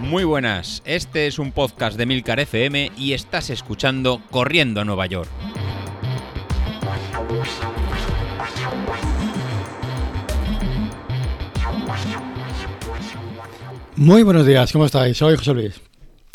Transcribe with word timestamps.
Muy 0.00 0.24
buenas, 0.24 0.82
este 0.86 1.26
es 1.26 1.38
un 1.38 1.52
podcast 1.52 1.98
de 1.98 2.06
Milcar 2.06 2.40
FM 2.40 2.92
y 2.96 3.12
estás 3.12 3.50
escuchando 3.50 4.22
Corriendo 4.30 4.80
a 4.80 4.84
Nueva 4.84 5.04
York. 5.06 5.28
Muy 13.96 14.22
buenos 14.22 14.46
días, 14.46 14.72
¿cómo 14.72 14.86
estáis? 14.86 15.16
Soy 15.18 15.36
José 15.36 15.52
Luis. 15.52 15.80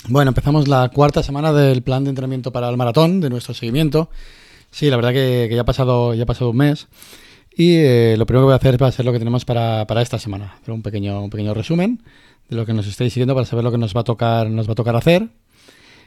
Bueno, 0.07 0.29
empezamos 0.29 0.67
la 0.67 0.89
cuarta 0.89 1.23
semana 1.23 1.51
del 1.51 1.81
plan 1.81 2.03
de 2.03 2.09
entrenamiento 2.11 2.51
para 2.51 2.69
el 2.69 2.77
maratón, 2.77 3.21
de 3.21 3.29
nuestro 3.29 3.53
seguimiento. 3.53 4.09
Sí, 4.69 4.89
la 4.89 4.97
verdad 4.97 5.13
que, 5.13 5.49
ya, 5.51 5.61
ha 5.61 5.65
pasado, 5.65 6.13
ya 6.13 6.23
ha 6.23 6.27
pasado 6.27 6.51
un 6.51 6.57
mes 6.57 6.87
y 7.55 7.75
eh, 7.75 8.15
lo 8.17 8.25
primero 8.25 8.43
que 8.43 8.45
voy 8.45 8.53
a 8.53 8.57
hacer 8.57 8.81
va 8.81 8.87
a 8.87 8.91
ser 8.91 9.05
lo 9.05 9.11
que 9.11 9.19
tenemos 9.19 9.45
para, 9.45 9.85
para 9.85 10.01
esta 10.01 10.17
semana. 10.17 10.55
Un 10.67 10.81
pequeño, 10.81 11.23
un 11.23 11.29
pequeño 11.29 11.53
resumen 11.53 12.01
de 12.49 12.55
lo 12.55 12.65
que 12.65 12.73
nos 12.73 12.87
estáis 12.87 13.13
siguiendo 13.13 13.35
para 13.35 13.45
saber 13.45 13.63
lo 13.63 13.71
que 13.71 13.77
nos 13.77 13.95
va 13.95 14.01
a 14.01 14.03
tocar, 14.03 14.49
nos 14.49 14.67
va 14.67 14.73
a 14.73 14.75
tocar 14.75 14.95
hacer. 14.95 15.29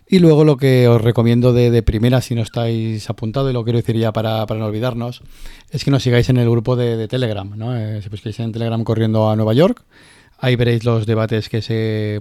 Y 0.09 0.21
luego 0.21 0.45
lo 0.45 0.57
que 0.57 0.87
os 0.87 1.01
recomiendo 1.01 1.53
de, 1.53 1.83
primera, 1.83 2.21
si 2.21 2.37
no 2.37 2.43
estáis 2.43 3.11
apuntado, 3.11 3.51
y 3.51 3.53
lo 3.53 3.65
quiero 3.65 3.79
decir 3.79 3.97
ya 3.97 4.13
para, 4.13 4.47
para 4.47 4.61
no 4.61 4.67
olvidarnos, 4.67 5.23
es 5.71 5.85
que 5.85 5.91
nos 5.91 6.05
sigáis 6.05 6.29
en 6.29 6.37
el 6.37 6.49
grupo 6.49 6.77
de, 6.77 7.09
Telegram, 7.09 7.51
¿no? 7.57 7.77
Eh, 7.77 8.01
si 8.03 8.09
busquáis 8.09 8.39
en 8.39 8.53
Telegram 8.53 8.83
corriendo 8.85 9.29
a 9.29 9.35
Nueva 9.35 9.53
York, 9.53 9.83
ahí 10.39 10.55
veréis 10.55 10.85
los 10.85 11.07
debates 11.07 11.49
que 11.49 11.61
se, 11.61 12.21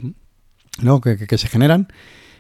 ¿no? 0.81 1.00
que, 1.00 1.16
que, 1.16 1.38
se 1.38 1.48
generan. 1.48 1.88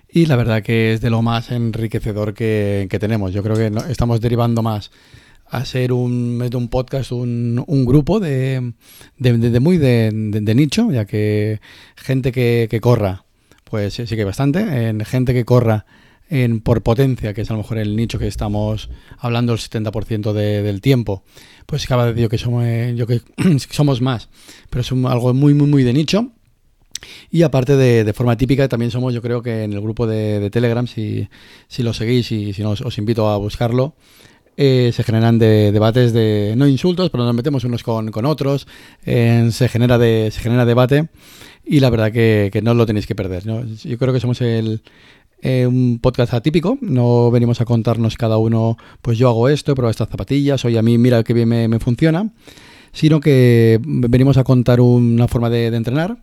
Y 0.09 0.25
la 0.25 0.35
verdad 0.35 0.63
que 0.63 0.93
es 0.93 1.01
de 1.01 1.11
lo 1.11 1.21
más 1.21 1.51
enriquecedor 1.51 2.33
que, 2.33 2.87
que 2.89 2.97
tenemos. 2.97 3.31
Yo 3.31 3.43
creo 3.43 3.55
que 3.55 3.71
estamos 3.91 4.21
derivando 4.21 4.63
más 4.63 4.89
a 5.47 5.65
ser 5.65 5.93
un, 5.93 6.41
un 6.53 6.67
podcast, 6.69 7.11
un, 7.11 7.63
un 7.65 7.85
grupo 7.85 8.19
de, 8.19 8.73
de, 9.17 9.59
muy 9.59 9.77
de, 9.77 10.55
nicho, 10.55 10.91
ya 10.91 11.05
que 11.05 11.59
gente 11.95 12.31
que, 12.31 12.67
que 12.69 12.81
corra, 12.81 13.25
pues 13.63 13.93
sí, 13.93 14.05
que 14.05 14.23
bastante, 14.23 14.87
en 14.87 15.03
gente 15.05 15.33
que 15.33 15.45
corra 15.45 15.85
en 16.29 16.59
por 16.61 16.81
potencia, 16.81 17.33
que 17.33 17.41
es 17.41 17.49
a 17.51 17.53
lo 17.53 17.59
mejor 17.59 17.77
el 17.77 17.95
nicho 17.95 18.17
que 18.17 18.27
estamos 18.27 18.89
hablando 19.19 19.53
el 19.53 19.59
70% 19.59 20.33
del 20.33 20.81
tiempo, 20.81 21.23
pues 21.65 21.85
cada 21.85 22.05
vez 22.05 22.15
digo 22.15 22.29
que 22.29 22.37
somos, 22.37 22.63
eh, 22.65 22.93
yo 22.95 23.05
que 23.05 23.21
somos 23.69 24.01
más, 24.01 24.29
pero 24.69 24.81
es 24.81 24.91
algo 24.91 25.33
muy, 25.33 25.53
muy, 25.53 25.67
muy 25.67 25.83
de 25.83 25.93
nicho. 25.93 26.31
Y 27.29 27.43
aparte 27.43 27.75
de, 27.75 28.03
de, 28.03 28.13
forma 28.13 28.35
típica, 28.35 28.67
también 28.67 28.89
somos, 28.89 29.13
yo 29.13 29.21
creo 29.21 29.43
que 29.43 29.63
en 29.63 29.73
el 29.73 29.81
grupo 29.81 30.07
de, 30.07 30.39
de 30.39 30.49
Telegram, 30.49 30.87
si, 30.87 31.27
si, 31.67 31.83
lo 31.83 31.93
seguís 31.93 32.31
y 32.31 32.53
si 32.53 32.63
no, 32.63 32.71
os 32.71 32.97
invito 32.97 33.29
a 33.29 33.37
buscarlo, 33.37 33.95
eh, 34.57 34.91
se 34.93 35.03
generan 35.03 35.39
de, 35.39 35.71
debates 35.71 36.13
de, 36.13 36.53
no 36.57 36.67
insultos, 36.67 37.09
pero 37.09 37.23
nos 37.25 37.35
metemos 37.35 37.63
unos 37.63 37.83
con, 37.83 38.25
otros, 38.25 38.67
se, 39.03 39.69
genera 39.69 39.97
de, 39.97 40.29
se 40.31 40.41
genera 40.41 40.65
debate 40.65 41.09
y 41.65 41.79
la 41.79 41.89
verdad 41.89 42.11
que, 42.11 42.61
no 42.63 42.73
lo 42.73 42.85
tenéis 42.85 43.07
que 43.07 43.15
perder. 43.15 43.43
Yo 43.43 43.97
creo 43.97 44.13
que 44.13 44.19
somos 44.19 44.41
el, 44.41 44.81
eh, 45.41 45.67
un 45.67 45.99
podcast 45.99 46.33
atípico, 46.33 46.77
no 46.81 47.29
venimos 47.29 47.61
a 47.61 47.65
contarnos 47.65 48.17
cada 48.17 48.37
uno, 48.37 48.77
pues 49.01 49.17
yo 49.17 49.29
hago 49.29 49.47
esto, 49.49 49.75
pero 49.75 49.89
estas 49.89 50.09
zapatillas, 50.09 50.65
oye, 50.65 50.79
a 50.79 50.81
mí 50.81 50.97
mira 50.97 51.23
que 51.23 51.33
bien 51.33 51.49
me, 51.49 51.79
funciona, 51.79 52.31
sino 52.91 53.19
que 53.19 53.79
venimos 53.83 54.37
a 54.37 54.43
contar 54.43 54.79
una 54.81 55.27
forma 55.27 55.49
de, 55.49 55.67
entrenar 55.67 56.17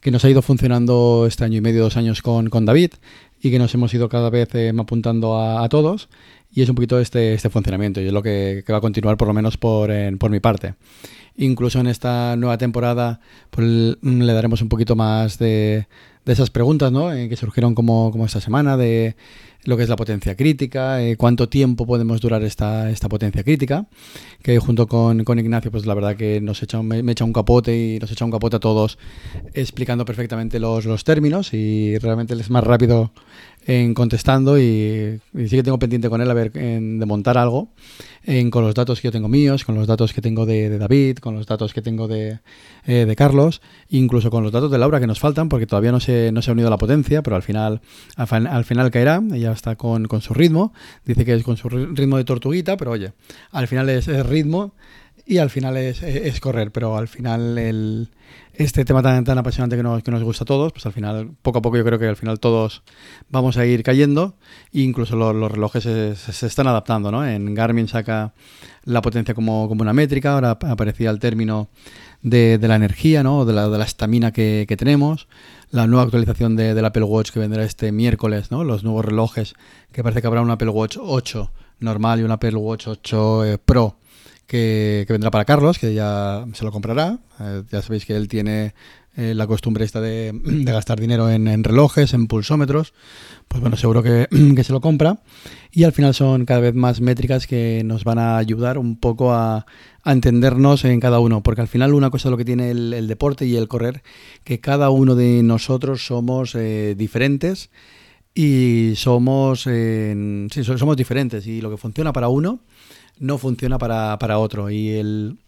que 0.00 0.10
nos 0.10 0.24
ha 0.24 0.30
ido 0.30 0.42
funcionando 0.42 1.24
este 1.28 1.44
año 1.44 1.58
y 1.58 1.60
medio, 1.60 1.82
dos 1.82 1.96
años 1.96 2.20
con, 2.20 2.48
David 2.64 2.94
y 3.40 3.50
que 3.52 3.58
nos 3.58 3.72
hemos 3.74 3.94
ido 3.94 4.08
cada 4.08 4.28
vez 4.28 4.54
eh, 4.54 4.72
apuntando 4.76 5.40
a, 5.40 5.68
todos 5.68 6.08
y 6.54 6.62
es 6.62 6.68
un 6.68 6.76
poquito 6.76 7.00
este, 7.00 7.34
este 7.34 7.50
funcionamiento 7.50 8.00
y 8.00 8.06
es 8.06 8.12
lo 8.12 8.22
que, 8.22 8.64
va 8.70 8.78
a 8.78 8.80
continuar 8.80 9.16
por 9.16 9.28
lo 9.28 9.34
menos 9.34 9.56
por, 9.56 9.90
por 10.18 10.30
mi 10.30 10.40
parte. 10.40 10.74
Incluso 11.36 11.80
en 11.80 11.88
esta 11.88 12.36
nueva 12.36 12.58
temporada 12.58 13.20
pues, 13.50 13.66
le 14.02 14.32
daremos 14.32 14.62
un 14.62 14.68
poquito 14.68 14.94
más 14.94 15.38
de, 15.38 15.88
de 16.24 16.32
esas 16.32 16.50
preguntas 16.50 16.92
¿no? 16.92 17.12
Eh, 17.12 17.28
que 17.28 17.36
surgieron 17.36 17.74
como, 17.74 18.10
como 18.10 18.26
esta 18.26 18.40
semana 18.40 18.76
de 18.76 19.16
lo 19.64 19.76
que 19.76 19.82
es 19.82 19.88
la 19.88 19.96
potencia 19.96 20.36
crítica, 20.36 21.02
eh, 21.02 21.16
cuánto 21.16 21.48
tiempo 21.48 21.86
podemos 21.86 22.20
durar 22.20 22.42
esta, 22.42 22.90
esta 22.90 23.08
potencia 23.08 23.42
crítica, 23.42 23.86
que 24.42 24.58
junto 24.58 24.86
con, 24.86 25.24
con 25.24 25.38
Ignacio, 25.38 25.70
pues 25.70 25.86
la 25.86 25.94
verdad 25.94 26.16
que 26.16 26.40
nos 26.42 26.62
echa, 26.62 26.82
me, 26.82 27.10
echa 27.10 27.24
un 27.24 27.32
capote 27.32 27.76
y 27.76 27.98
nos 27.98 28.10
echa 28.12 28.26
un 28.26 28.30
capote 28.30 28.56
a 28.56 28.60
todos 28.60 28.98
explicando 29.54 30.04
perfectamente 30.04 30.58
los, 30.60 30.84
los 30.84 31.04
términos 31.04 31.54
y 31.54 31.96
realmente 31.98 32.34
es 32.34 32.50
más 32.50 32.64
rápido 32.64 33.12
en 33.66 33.94
contestando 33.94 34.58
y, 34.58 35.20
sí 35.32 35.48
que 35.48 35.62
tengo 35.62 35.78
pendiente 35.78 36.08
con 36.10 36.20
él 36.20 36.30
a 36.30 36.34
ver 36.34 36.52
de 36.52 37.06
montar 37.06 37.38
algo 37.38 37.68
en, 38.24 38.50
con 38.50 38.64
los 38.64 38.74
datos 38.74 39.00
que 39.00 39.08
yo 39.08 39.12
tengo 39.12 39.28
míos, 39.28 39.64
con 39.64 39.74
los 39.74 39.86
datos 39.86 40.12
que 40.12 40.20
tengo 40.20 40.46
de, 40.46 40.78
David, 40.78 41.18
con 41.18 41.34
los 41.34 41.46
datos 41.46 41.72
que 41.72 41.82
tengo 41.82 42.08
de, 42.08 42.40
eh, 42.86 43.04
de, 43.06 43.16
Carlos, 43.16 43.62
incluso 43.88 44.30
con 44.30 44.42
los 44.42 44.52
datos 44.52 44.70
de 44.70 44.78
Laura 44.78 45.00
que 45.00 45.06
nos 45.06 45.18
faltan 45.18 45.48
porque 45.48 45.66
todavía 45.66 45.92
no 45.92 46.00
se, 46.00 46.32
no 46.32 46.42
se 46.42 46.50
ha 46.50 46.52
unido 46.52 46.68
a 46.68 46.70
la 46.70 46.78
potencia, 46.78 47.22
pero 47.22 47.36
al 47.36 47.42
final, 47.42 47.80
al, 48.16 48.64
final 48.64 48.90
caerá, 48.90 49.22
ella 49.32 49.52
está 49.52 49.76
con, 49.76 50.06
con, 50.06 50.20
su 50.20 50.34
ritmo, 50.34 50.72
dice 51.04 51.24
que 51.24 51.34
es 51.34 51.42
con 51.42 51.56
su 51.56 51.68
ritmo 51.68 52.16
de 52.16 52.24
tortuguita, 52.24 52.76
pero 52.76 52.92
oye, 52.92 53.12
al 53.50 53.68
final 53.68 53.88
es, 53.88 54.08
es 54.08 54.26
ritmo 54.26 54.74
y 55.26 55.38
al 55.38 55.50
final 55.50 55.76
es, 55.76 56.02
es, 56.02 56.40
correr, 56.40 56.70
pero 56.70 56.96
al 56.96 57.08
final 57.08 57.56
el, 57.56 58.10
este 58.52 58.84
tema 58.84 59.02
tan, 59.02 59.24
tan 59.24 59.38
apasionante 59.38 59.76
que 59.76 59.82
nos, 59.82 60.02
que 60.02 60.10
nos 60.10 60.22
gusta 60.22 60.44
a 60.44 60.46
todos, 60.46 60.72
pues 60.72 60.84
al 60.84 60.92
final, 60.92 61.30
poco 61.40 61.58
a 61.58 61.62
poco 61.62 61.78
yo 61.78 61.84
creo 61.84 61.98
que 61.98 62.06
al 62.06 62.16
final 62.16 62.38
todos 62.38 62.82
vamos 63.30 63.56
a 63.56 63.64
ir 63.64 63.82
cayendo 63.82 64.36
e 64.72 64.80
incluso 64.80 65.16
los, 65.16 65.50
relojes 65.50 65.84
se, 65.84 66.14
se, 66.14 66.46
están 66.46 66.66
adaptando, 66.66 67.10
¿no? 67.10 67.26
En 67.26 67.54
Garmin 67.54 67.88
saca 67.88 68.34
la 68.84 69.00
potencia 69.00 69.34
como, 69.34 69.66
como 69.68 69.80
una 69.82 69.94
métrica, 69.94 70.34
ahora 70.34 70.50
aparecía 70.50 71.10
el 71.10 71.18
término 71.18 71.68
de, 72.20 72.58
de 72.58 72.68
la 72.68 72.76
energía, 72.76 73.22
¿no? 73.22 73.46
De 73.46 73.54
la, 73.54 73.68
de 73.68 73.78
la 73.78 74.32
que, 74.32 74.66
que 74.68 74.76
tenemos, 74.76 75.26
la 75.70 75.86
nueva 75.86 76.04
actualización 76.04 76.54
de, 76.54 76.74
del 76.74 76.84
Apple 76.84 77.04
Watch 77.04 77.30
que 77.30 77.40
vendrá 77.40 77.64
este 77.64 77.92
miércoles, 77.92 78.50
¿no? 78.50 78.62
Los 78.62 78.84
nuevos 78.84 79.04
relojes, 79.04 79.54
que 79.90 80.02
parece 80.02 80.20
que 80.20 80.26
habrá 80.26 80.42
un 80.42 80.50
Apple 80.50 80.68
Watch 80.68 80.98
8 81.00 81.50
normal 81.80 82.20
y 82.20 82.22
un 82.24 82.30
Apple 82.30 82.56
Watch 82.56 82.88
8 82.88 83.44
eh, 83.44 83.58
Pro 83.58 83.98
que, 84.46 85.06
vendrá 85.08 85.30
para 85.30 85.44
Carlos, 85.44 85.78
que 85.78 85.94
ya 85.94 86.44
se 86.52 86.64
lo 86.64 86.72
comprará. 86.72 87.18
Eh, 87.40 87.62
ya 87.70 87.82
sabéis 87.82 88.04
que 88.04 88.14
él 88.14 88.28
tiene 88.28 88.74
eh, 89.16 89.34
la 89.34 89.46
costumbre 89.46 89.84
esta 89.84 90.00
de, 90.00 90.32
gastar 90.44 91.00
dinero 91.00 91.30
en, 91.30 91.64
relojes, 91.64 92.14
en 92.14 92.26
pulsómetros. 92.26 92.94
Pues 93.48 93.60
bueno, 93.60 93.76
seguro 93.76 94.02
que, 94.02 94.64
se 94.64 94.72
lo 94.72 94.80
compra. 94.80 95.20
Y 95.70 95.84
al 95.84 95.92
final 95.92 96.14
son 96.14 96.44
cada 96.44 96.60
vez 96.60 96.74
más 96.74 97.00
métricas 97.00 97.46
que 97.46 97.82
nos 97.84 98.04
van 98.04 98.18
a 98.18 98.36
ayudar 98.36 98.78
un 98.78 98.96
poco 98.96 99.32
a, 99.32 99.66
entendernos 100.04 100.84
en 100.84 101.00
cada 101.00 101.20
uno. 101.20 101.42
Porque 101.42 101.60
al 101.60 101.68
final 101.68 101.94
una 101.94 102.10
cosa 102.10 102.28
es 102.28 102.30
lo 102.30 102.36
que 102.36 102.44
tiene 102.44 102.70
el, 102.70 103.06
deporte 103.08 103.46
y 103.46 103.56
el 103.56 103.68
correr, 103.68 104.02
que 104.44 104.60
cada 104.60 104.90
uno 104.90 105.14
de 105.14 105.42
nosotros 105.42 106.06
somos 106.06 106.54
eh, 106.54 106.94
diferentes 106.96 107.70
y 108.34 108.94
somos, 108.96 109.62
sí, 109.62 110.64
somos 110.64 110.96
diferentes. 110.96 111.46
Y 111.46 111.60
lo 111.60 111.70
que 111.70 111.76
funciona 111.76 112.12
para 112.12 112.28
uno 112.28 112.60
no 113.18 113.38
funciona 113.38 113.78
para, 113.78 114.18
para 114.18 114.38
otro. 114.38 114.70
Y 114.70 114.90
el, 114.90 115.38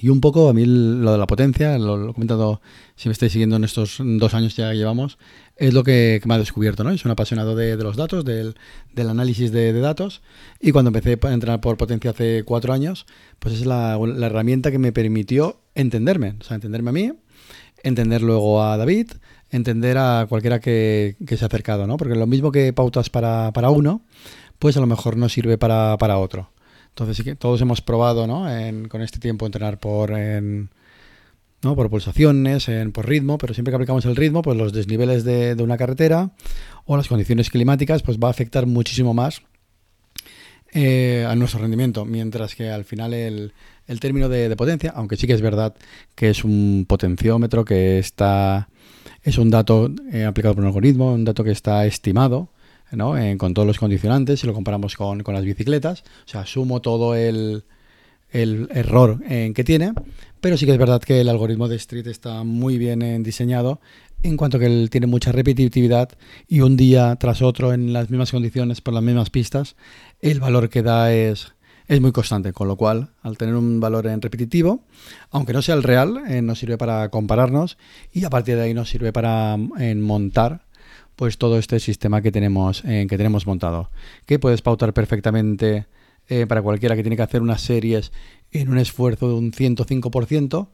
y 0.00 0.08
un 0.08 0.20
poco 0.20 0.48
a 0.48 0.52
mí 0.52 0.64
lo 0.66 1.12
de 1.12 1.18
la 1.18 1.26
potencia, 1.26 1.78
lo, 1.78 2.10
he 2.10 2.12
comentado, 2.12 2.60
si 2.96 3.08
me 3.08 3.12
estáis 3.12 3.32
siguiendo 3.32 3.56
en 3.56 3.64
estos 3.64 3.98
dos 4.00 4.34
años 4.34 4.56
ya 4.56 4.72
llevamos, 4.72 5.18
es 5.56 5.72
lo 5.72 5.84
que, 5.84 6.20
me 6.24 6.34
ha 6.34 6.38
descubierto, 6.38 6.82
¿no? 6.82 6.90
Soy 6.90 7.02
un 7.04 7.12
apasionado 7.12 7.54
de, 7.54 7.76
los 7.76 7.96
datos, 7.96 8.24
del, 8.24 8.56
del 8.92 9.08
análisis 9.08 9.52
de, 9.52 9.72
datos, 9.72 10.20
y 10.60 10.72
cuando 10.72 10.88
empecé 10.88 11.18
a 11.22 11.32
entrenar 11.32 11.60
por 11.60 11.76
potencia 11.76 12.10
hace 12.10 12.42
cuatro 12.44 12.72
años, 12.72 13.06
pues 13.38 13.54
es 13.54 13.66
la, 13.66 13.96
la, 13.98 14.26
herramienta 14.26 14.72
que 14.72 14.80
me 14.80 14.90
permitió 14.90 15.60
entenderme, 15.76 16.36
o 16.40 16.44
sea, 16.44 16.56
entenderme 16.56 16.90
a 16.90 16.92
mí, 16.92 17.12
entender 17.84 18.20
luego 18.20 18.64
a 18.64 18.76
David, 18.76 19.12
entender 19.50 19.96
a 19.98 20.26
cualquiera 20.28 20.58
que, 20.58 21.16
que 21.24 21.36
se 21.36 21.44
ha 21.44 21.46
acercado, 21.46 21.86
¿no? 21.86 21.98
Porque 21.98 22.16
lo 22.16 22.26
mismo 22.26 22.50
que 22.50 22.72
pautas 22.72 23.10
para, 23.10 23.52
para 23.52 23.70
uno, 23.70 24.02
pues 24.58 24.76
a 24.76 24.80
lo 24.80 24.86
mejor 24.86 25.16
no 25.16 25.28
sirve 25.28 25.56
para, 25.56 25.96
para 25.98 26.18
otro. 26.18 26.50
Entonces 26.94 27.16
sí 27.16 27.24
que 27.24 27.34
todos 27.34 27.60
hemos 27.60 27.80
probado, 27.80 28.28
¿no? 28.28 28.46
con 28.88 29.02
este 29.02 29.18
tiempo 29.18 29.46
entrenar 29.46 29.80
por, 29.80 30.12
¿no? 30.12 31.74
por 31.74 31.90
pulsaciones, 31.90 32.68
en, 32.68 32.92
por 32.92 33.08
ritmo, 33.08 33.36
pero 33.36 33.52
siempre 33.52 33.72
que 33.72 33.74
aplicamos 33.74 34.04
el 34.04 34.14
ritmo, 34.14 34.42
pues 34.42 34.56
los 34.56 34.72
desniveles 34.72 35.24
de, 35.24 35.56
una 35.60 35.76
carretera 35.76 36.30
o 36.84 36.96
las 36.96 37.08
condiciones 37.08 37.50
climáticas, 37.50 38.04
pues 38.04 38.18
va 38.18 38.28
a 38.28 38.30
afectar 38.30 38.66
muchísimo 38.66 39.12
más 39.12 39.42
eh, 40.72 41.26
a 41.28 41.34
nuestro 41.34 41.60
rendimiento, 41.60 42.04
mientras 42.04 42.54
que 42.54 42.70
al 42.70 42.84
final 42.84 43.12
el, 43.12 43.52
término 43.98 44.28
de, 44.28 44.54
potencia, 44.54 44.92
aunque 44.94 45.16
sí 45.16 45.26
que 45.26 45.32
es 45.32 45.42
verdad 45.42 45.74
que 46.14 46.30
es 46.30 46.44
un 46.44 46.84
potenciómetro 46.88 47.64
que 47.64 47.98
está, 47.98 48.68
es 49.24 49.36
un 49.36 49.50
dato 49.50 49.90
eh, 50.12 50.22
aplicado 50.22 50.54
por 50.54 50.62
un 50.62 50.68
algoritmo, 50.68 51.12
un 51.12 51.24
dato 51.24 51.42
que 51.42 51.50
está 51.50 51.86
estimado, 51.86 52.50
con 53.38 53.54
todos 53.54 53.66
los 53.66 53.78
condicionantes, 53.78 54.40
si 54.40 54.46
lo 54.46 54.54
comparamos 54.54 54.96
con, 54.96 55.22
las 55.26 55.44
bicicletas. 55.44 56.04
O 56.26 56.28
sea, 56.28 56.46
sumo 56.46 56.80
todo 56.80 57.14
el, 57.14 57.64
error 58.32 59.20
en 59.28 59.54
que 59.54 59.62
tiene, 59.62 59.92
pero 60.40 60.56
sí 60.56 60.66
que 60.66 60.72
es 60.72 60.78
verdad 60.78 61.00
que 61.00 61.20
el 61.20 61.28
algoritmo 61.28 61.68
de 61.68 61.76
Street 61.76 62.06
está 62.08 62.42
muy 62.42 62.78
bien 62.78 63.22
diseñado 63.22 63.80
en 64.24 64.36
cuanto 64.36 64.58
que 64.58 64.66
él 64.66 64.88
tiene 64.90 65.06
mucha 65.06 65.30
repetitividad 65.30 66.08
y 66.48 66.60
un 66.60 66.76
día 66.76 67.14
tras 67.16 67.42
otro 67.42 67.72
en 67.72 67.92
las 67.92 68.10
mismas 68.10 68.32
condiciones 68.32 68.80
por 68.80 68.94
las 68.94 69.02
mismas 69.02 69.30
pistas, 69.30 69.76
el 70.20 70.40
valor 70.40 70.70
que 70.70 70.82
da 70.82 71.12
es, 71.12 71.52
es 71.86 72.00
muy 72.00 72.10
constante, 72.10 72.54
con 72.54 72.66
lo 72.66 72.76
cual, 72.76 73.10
al 73.22 73.36
tener 73.36 73.54
un 73.54 73.80
valor 73.80 74.06
en 74.06 74.22
repetitivo, 74.22 74.82
aunque 75.30 75.52
no 75.52 75.60
sea 75.60 75.74
el 75.74 75.82
real, 75.82 76.22
eh, 76.26 76.40
nos 76.40 76.58
sirve 76.58 76.78
para 76.78 77.10
compararnos 77.10 77.76
y 78.12 78.24
a 78.24 78.30
partir 78.30 78.56
de 78.56 78.62
ahí 78.62 78.74
nos 78.74 78.88
sirve 78.88 79.12
para 79.12 79.56
en 79.78 80.00
montar 80.00 80.64
pues 81.16 81.38
todo 81.38 81.58
este 81.58 81.80
sistema 81.80 82.22
que 82.22 82.32
tenemos, 82.32 82.82
que 82.82 83.06
tenemos 83.06 83.46
montado, 83.46 83.90
que 84.26 84.38
puedes 84.38 84.62
pautar 84.62 84.92
perfectamente 84.92 85.86
eh, 86.28 86.46
para 86.46 86.62
cualquiera 86.62 86.96
que 86.96 87.02
tiene 87.02 87.16
que 87.16 87.22
hacer 87.22 87.42
unas 87.42 87.60
series 87.60 88.10
en 88.50 88.70
un 88.70 88.78
esfuerzo 88.78 89.28
de 89.28 89.34
un 89.34 89.52
105%, 89.52 90.68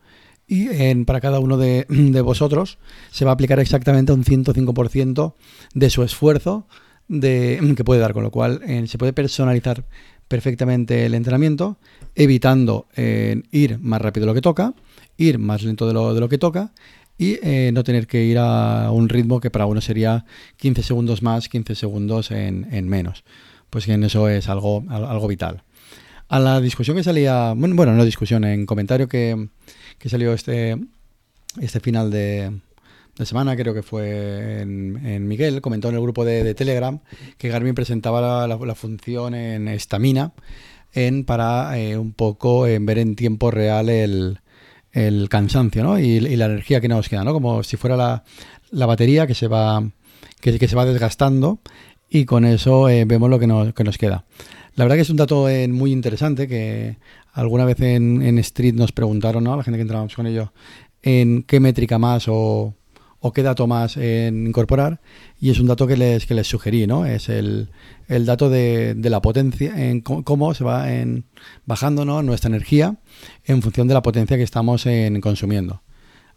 y 0.47 0.69
en, 0.69 1.05
para 1.05 1.21
cada 1.21 1.41
uno 1.41 1.57
de, 1.59 1.85
vosotros 2.23 2.79
se 3.11 3.25
va 3.25 3.33
a 3.33 3.35
aplicar 3.35 3.59
exactamente 3.59 4.13
un 4.13 4.25
105% 4.25 5.35
de 5.75 5.91
su 5.91 6.03
esfuerzo 6.03 6.67
de, 7.09 7.61
que 7.77 7.85
puede 7.85 8.01
dar, 8.01 8.13
con 8.13 8.23
lo 8.23 8.31
cual 8.31 8.61
eh, 8.65 8.87
se 8.87 8.99
puede 8.99 9.13
personalizar 9.13 9.85
perfectamente 10.29 11.07
el 11.07 11.15
entrenamiento, 11.15 11.79
evitando 12.15 12.87
eh, 12.95 13.43
ir 13.51 13.81
más 13.81 14.01
rápido 14.01 14.27
de 14.27 14.31
lo 14.31 14.35
que 14.35 14.43
toca, 14.43 14.75
ir 15.17 15.41
más 15.41 15.65
lento 15.65 15.89
de 15.89 15.95
lo, 15.95 16.15
de 16.15 16.21
lo 16.21 16.29
que 16.29 16.39
toca 16.39 16.73
y 17.21 17.39
eh, 17.43 17.71
no 17.75 17.85
tener 17.85 18.07
que 18.07 18.25
ir 18.25 18.39
a 18.39 18.91
un 18.91 19.11
ritmo 19.11 19.41
que 19.41 19.51
para 19.51 19.67
uno 19.67 19.83
sería 19.83 20.25
15 20.57 20.83
segundos 20.83 21.23
más, 21.23 21.51
15 21.51 21.75
segundos 21.75 22.31
en, 22.31 22.67
en 22.73 22.89
menos. 22.89 23.25
Pues 23.69 23.85
que 23.85 23.93
en 23.93 24.05
eso 24.05 24.27
es 24.31 24.49
algo, 24.49 24.83
algo 24.89 25.29
vital. 25.29 25.63
A 26.29 26.41
la 26.41 26.63
discusión 26.63 26.97
que 26.97 27.05
salía, 27.05 27.53
bueno, 27.55 27.93
no 27.93 28.07
discusión, 28.07 28.45
en 28.45 28.65
comentario 28.65 29.07
que, 29.07 29.49
que 29.99 30.09
salió 30.09 30.33
este, 30.33 30.79
este 31.61 31.81
final 31.81 32.11
de, 32.11 32.59
de 33.19 33.27
semana, 33.27 33.55
creo 33.55 33.75
que 33.75 33.83
fue 33.83 34.63
en, 34.63 35.29
Miguel, 35.29 35.61
comentó 35.61 35.91
en 35.91 35.97
el 35.97 36.01
grupo 36.01 36.25
de, 36.25 36.55
Telegram 36.55 37.01
que 37.37 37.51
Garmin 37.51 37.75
presentaba 37.75 38.49
la, 38.49 38.75
función 38.75 39.35
en 39.35 39.69
estamina 39.69 40.33
en, 40.95 41.27
para 41.27 41.79
eh, 41.79 41.99
un 41.99 42.15
poco 42.15 42.67
en 42.67 42.87
ver 42.87 42.97
en 42.97 43.15
tiempo 43.15 43.51
real 43.51 43.91
el, 43.91 44.41
el 44.93 45.29
cansancio 45.29 45.83
¿no? 45.83 45.99
y, 45.99 46.21
la 46.21 46.47
energía 46.47 46.81
que 46.81 46.89
nos 46.89 47.09
queda, 47.09 47.25
¿no? 47.25 47.33
como 47.33 47.63
si 47.63 47.77
fuera 47.77 47.97
la, 47.97 48.25
la 48.71 48.87
batería 48.87 49.27
que 49.27 49.35
se 49.35 49.49
va 49.49 49.83
que, 50.41 50.69
se 50.69 50.77
va 50.77 50.85
desgastando 50.85 51.61
y 52.09 52.25
con 52.25 52.45
eso 52.45 52.89
eh, 52.89 53.05
vemos 53.05 53.31
lo 53.31 53.39
que 53.39 53.47
nos, 53.47 53.75
que 53.75 53.85
nos 53.85 53.99
queda. 53.99 54.25
La 54.75 54.85
verdad 54.85 54.97
que 54.97 55.03
es 55.03 55.11
un 55.11 55.17
dato 55.17 55.49
eh, 55.49 55.69
muy 55.69 55.93
interesante 55.93 56.49
que 56.49 56.97
alguna 57.33 57.65
vez 57.65 57.81
en, 57.81 58.23
en, 58.23 58.39
Street 58.39 58.75
nos 58.75 58.93
preguntaron, 58.93 59.45
¿no? 59.45 59.57
La 59.57 59.63
gente 59.63 59.79
que 59.79 59.83
entramos 59.83 60.15
con 60.15 60.27
ello, 60.27 60.53
en 61.03 61.43
qué 61.43 61.61
métrica 61.61 61.99
más 61.99 62.27
o, 62.29 62.75
o 63.21 63.33
qué 63.33 63.43
dato 63.43 63.67
más 63.67 63.97
en 63.97 64.47
incorporar 64.47 65.01
y 65.41 65.51
es 65.51 65.61
un 65.61 65.67
dato 65.67 65.87
que 65.87 65.97
les, 65.97 66.27
que 66.27 66.35
les 66.35 66.47
sugerí, 66.47 66.87
¿no? 66.87 67.05
Es 67.05 67.29
el, 67.29 67.69
el 68.09 68.27
dato 68.27 68.49
de, 68.49 68.95
de, 68.95 69.11
la 69.11 69.21
potencia, 69.21 69.89
en 69.89 70.01
cómo 70.01 70.55
se 70.55 70.65
va 70.65 70.93
en, 70.93 71.25
bajando 71.67 72.05
nuestra 72.23 72.49
energía 72.49 72.97
en 73.45 73.63
función 73.63 73.89
de 73.89 73.95
la 73.95 74.03
potencia 74.03 74.37
que 74.37 74.43
estamos 74.43 74.87
en, 74.87 75.21
consumiendo. 75.21 75.83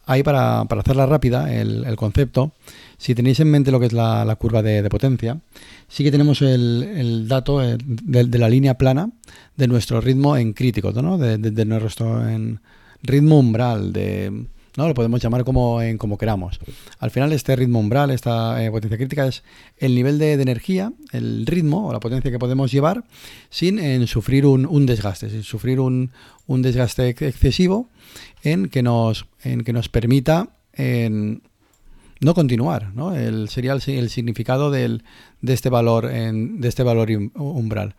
Ahí 0.06 0.22
para, 0.22 0.66
para 0.66 0.82
hacerla 0.82 1.06
rápida, 1.06 1.54
el, 1.54 1.96
concepto, 1.96 2.52
si 2.98 3.16
tenéis 3.16 3.40
en 3.40 3.50
mente 3.50 3.72
lo 3.72 3.80
que 3.80 3.86
es 3.86 3.94
la, 3.94 4.36
curva 4.38 4.62
de, 4.62 4.90
potencia, 4.90 5.40
sí 5.88 6.04
que 6.04 6.12
tenemos 6.12 6.42
el, 6.42 7.26
dato 7.30 7.64
eh, 7.64 7.78
de, 7.80 8.38
la 8.38 8.50
línea 8.50 8.78
plana 8.78 9.12
de 9.56 9.68
nuestro 9.70 10.02
ritmo 10.02 10.36
en 10.36 10.52
crítico, 10.52 10.92
¿no? 10.92 11.18
de, 11.18 11.66
nuestro 11.66 12.22
ritmo 13.02 13.40
umbral, 13.40 13.94
de 13.94 14.48
¿no? 14.78 14.88
Lo 14.88 14.94
podemos 14.94 15.22
llamar 15.22 15.44
como, 15.44 15.82
en, 15.82 15.98
como 15.98 16.18
queramos. 16.18 16.60
Al 17.00 17.12
final, 17.12 17.32
este 17.32 17.56
ritmo 17.56 17.80
umbral, 17.80 18.12
esta 18.12 18.64
eh, 18.64 18.72
potencia 18.72 18.98
crítica, 18.98 19.28
es 19.28 19.44
el 19.78 19.96
nivel 19.96 20.20
de, 20.20 20.34
energía, 20.34 20.92
el 21.12 21.46
ritmo 21.46 21.88
o 21.88 21.94
la 21.94 22.00
potencia 22.00 22.32
que 22.32 22.40
podemos 22.40 22.72
llevar 22.72 23.04
sin 23.50 23.80
en, 23.80 24.08
sufrir 24.08 24.46
un, 24.46 24.66
un, 24.66 24.86
desgaste, 24.86 25.30
sin 25.30 25.44
sufrir 25.44 25.80
un, 25.80 26.12
un, 26.48 26.62
desgaste 26.62 27.10
excesivo 27.10 27.90
en 28.44 28.70
que 28.70 28.82
nos, 28.84 29.28
en 29.44 29.64
que 29.64 29.74
nos 29.74 29.90
permita 29.90 30.50
en, 30.74 31.44
no 32.20 32.34
continuar. 32.34 32.94
¿no? 32.96 33.16
El, 33.16 33.50
sería 33.50 33.74
el, 33.74 34.10
significado 34.10 34.72
del, 34.72 35.04
de 35.42 35.54
este 35.54 35.70
valor, 35.70 36.10
en, 36.12 36.62
de 36.62 36.68
este 36.68 36.84
valor 36.84 37.10
umbral. 37.36 37.96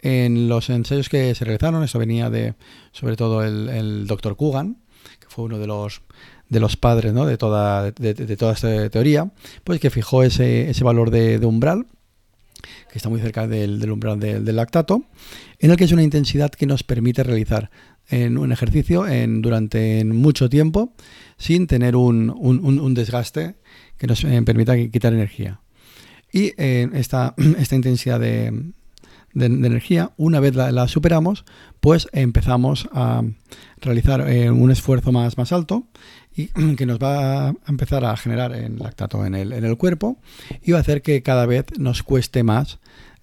En 0.00 0.48
los 0.48 0.70
ensayos 0.70 1.08
que 1.08 1.34
se 1.34 1.44
realizaron, 1.44 1.82
eso 1.82 1.98
venía 1.98 2.30
de 2.30 2.54
sobre 2.92 3.16
todo 3.16 3.42
el, 3.42 3.68
el 3.68 4.06
doctor 4.06 4.36
Kugan, 4.36 4.76
fue 5.28 5.44
uno 5.44 5.58
de 5.58 5.66
los 5.66 6.02
de 6.48 6.60
los 6.60 6.76
padres 6.76 7.12
¿no? 7.12 7.26
de, 7.26 7.36
toda, 7.36 7.90
de, 7.90 8.14
toda 8.36 8.54
esta 8.54 8.88
teoría, 8.90 9.30
pues 9.64 9.80
que 9.80 9.90
fijó 9.90 10.22
ese, 10.22 10.70
ese 10.70 10.84
valor 10.84 11.10
de, 11.10 11.44
umbral, 11.44 11.86
que 12.90 12.98
está 12.98 13.08
muy 13.08 13.20
cerca 13.20 13.46
del, 13.46 13.90
umbral 13.90 14.18
del 14.18 14.56
lactato, 14.56 15.04
en 15.58 15.70
el 15.70 15.76
que 15.76 15.84
es 15.84 15.92
una 15.92 16.02
intensidad 16.02 16.50
que 16.50 16.66
nos 16.66 16.82
permite 16.82 17.22
realizar 17.22 17.70
en 18.08 18.38
un 18.38 18.52
ejercicio 18.52 19.06
en, 19.06 19.42
durante 19.42 20.02
mucho 20.04 20.48
tiempo 20.48 20.94
sin 21.36 21.66
tener 21.66 21.94
un, 21.94 22.30
un, 22.30 22.94
desgaste 22.94 23.56
que 23.98 24.06
nos 24.06 24.24
eh, 24.24 24.40
permita 24.42 24.76
quitar 24.88 25.12
energía. 25.12 25.60
Y 26.32 26.54
eh, 26.56 26.88
esta, 26.94 27.34
esta 27.58 27.74
intensidad 27.74 28.18
de, 28.18 28.72
de, 29.38 29.46
energía, 29.46 30.12
una 30.16 30.40
vez 30.40 30.54
la, 30.54 30.88
superamos, 30.88 31.44
pues 31.80 32.08
empezamos 32.12 32.88
a 32.92 33.22
realizar 33.80 34.28
eh, 34.28 34.50
un 34.50 34.70
esfuerzo 34.70 35.12
más, 35.12 35.38
más 35.38 35.52
alto 35.52 35.86
y 36.34 36.46
que 36.76 36.86
nos 36.86 36.98
va 36.98 37.48
a 37.48 37.54
empezar 37.68 38.04
a 38.04 38.16
generar 38.16 38.54
en 38.54 38.78
lactato 38.78 39.24
en 39.24 39.34
el, 39.34 39.52
en 39.52 39.64
el 39.64 39.76
cuerpo 39.76 40.18
y 40.62 40.72
va 40.72 40.78
a 40.78 40.80
hacer 40.80 41.02
que 41.02 41.22
cada 41.22 41.46
vez 41.46 41.66
nos 41.78 42.02
cueste 42.02 42.42
más 42.42 42.78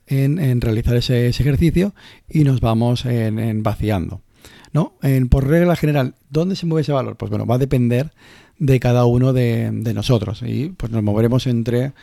en, 0.07 0.61
realizar 0.61 0.95
ese, 0.95 1.27
ejercicio 1.27 1.93
y 2.29 2.43
nos 2.43 2.61
vamos 2.61 3.05
en, 3.05 3.63
vaciando. 3.63 4.21
¿no? 4.71 4.93
En, 5.01 5.29
por 5.29 5.47
regla 5.47 5.75
general, 5.75 6.15
¿dónde 6.29 6.55
se 6.55 6.65
mueve 6.65 6.81
ese 6.81 6.91
valor? 6.91 7.15
Pues 7.15 7.29
bueno, 7.29 7.45
va 7.45 7.55
a 7.55 7.59
depender 7.59 8.11
de 8.59 8.79
cada 8.79 9.05
uno 9.05 9.33
de, 9.33 9.69
de 9.71 9.93
nosotros 9.93 10.41
y 10.45 10.69
pues 10.69 10.91
nos 10.91 11.03
moveremos 11.03 11.47
entre, 11.47 11.93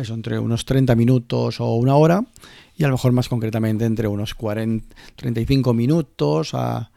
eso, 0.00 0.14
entre 0.14 0.38
unos 0.38 0.64
30 0.64 0.94
minutos 0.94 1.60
o 1.60 1.74
una 1.76 1.96
hora 1.96 2.24
y 2.76 2.84
a 2.84 2.88
lo 2.88 2.94
mejor 2.94 3.12
más 3.12 3.28
concretamente 3.28 3.84
entre 3.84 4.08
unos 4.08 4.34
40, 4.34 4.94
35 5.16 5.74
minutos 5.74 6.54
a, 6.54 6.90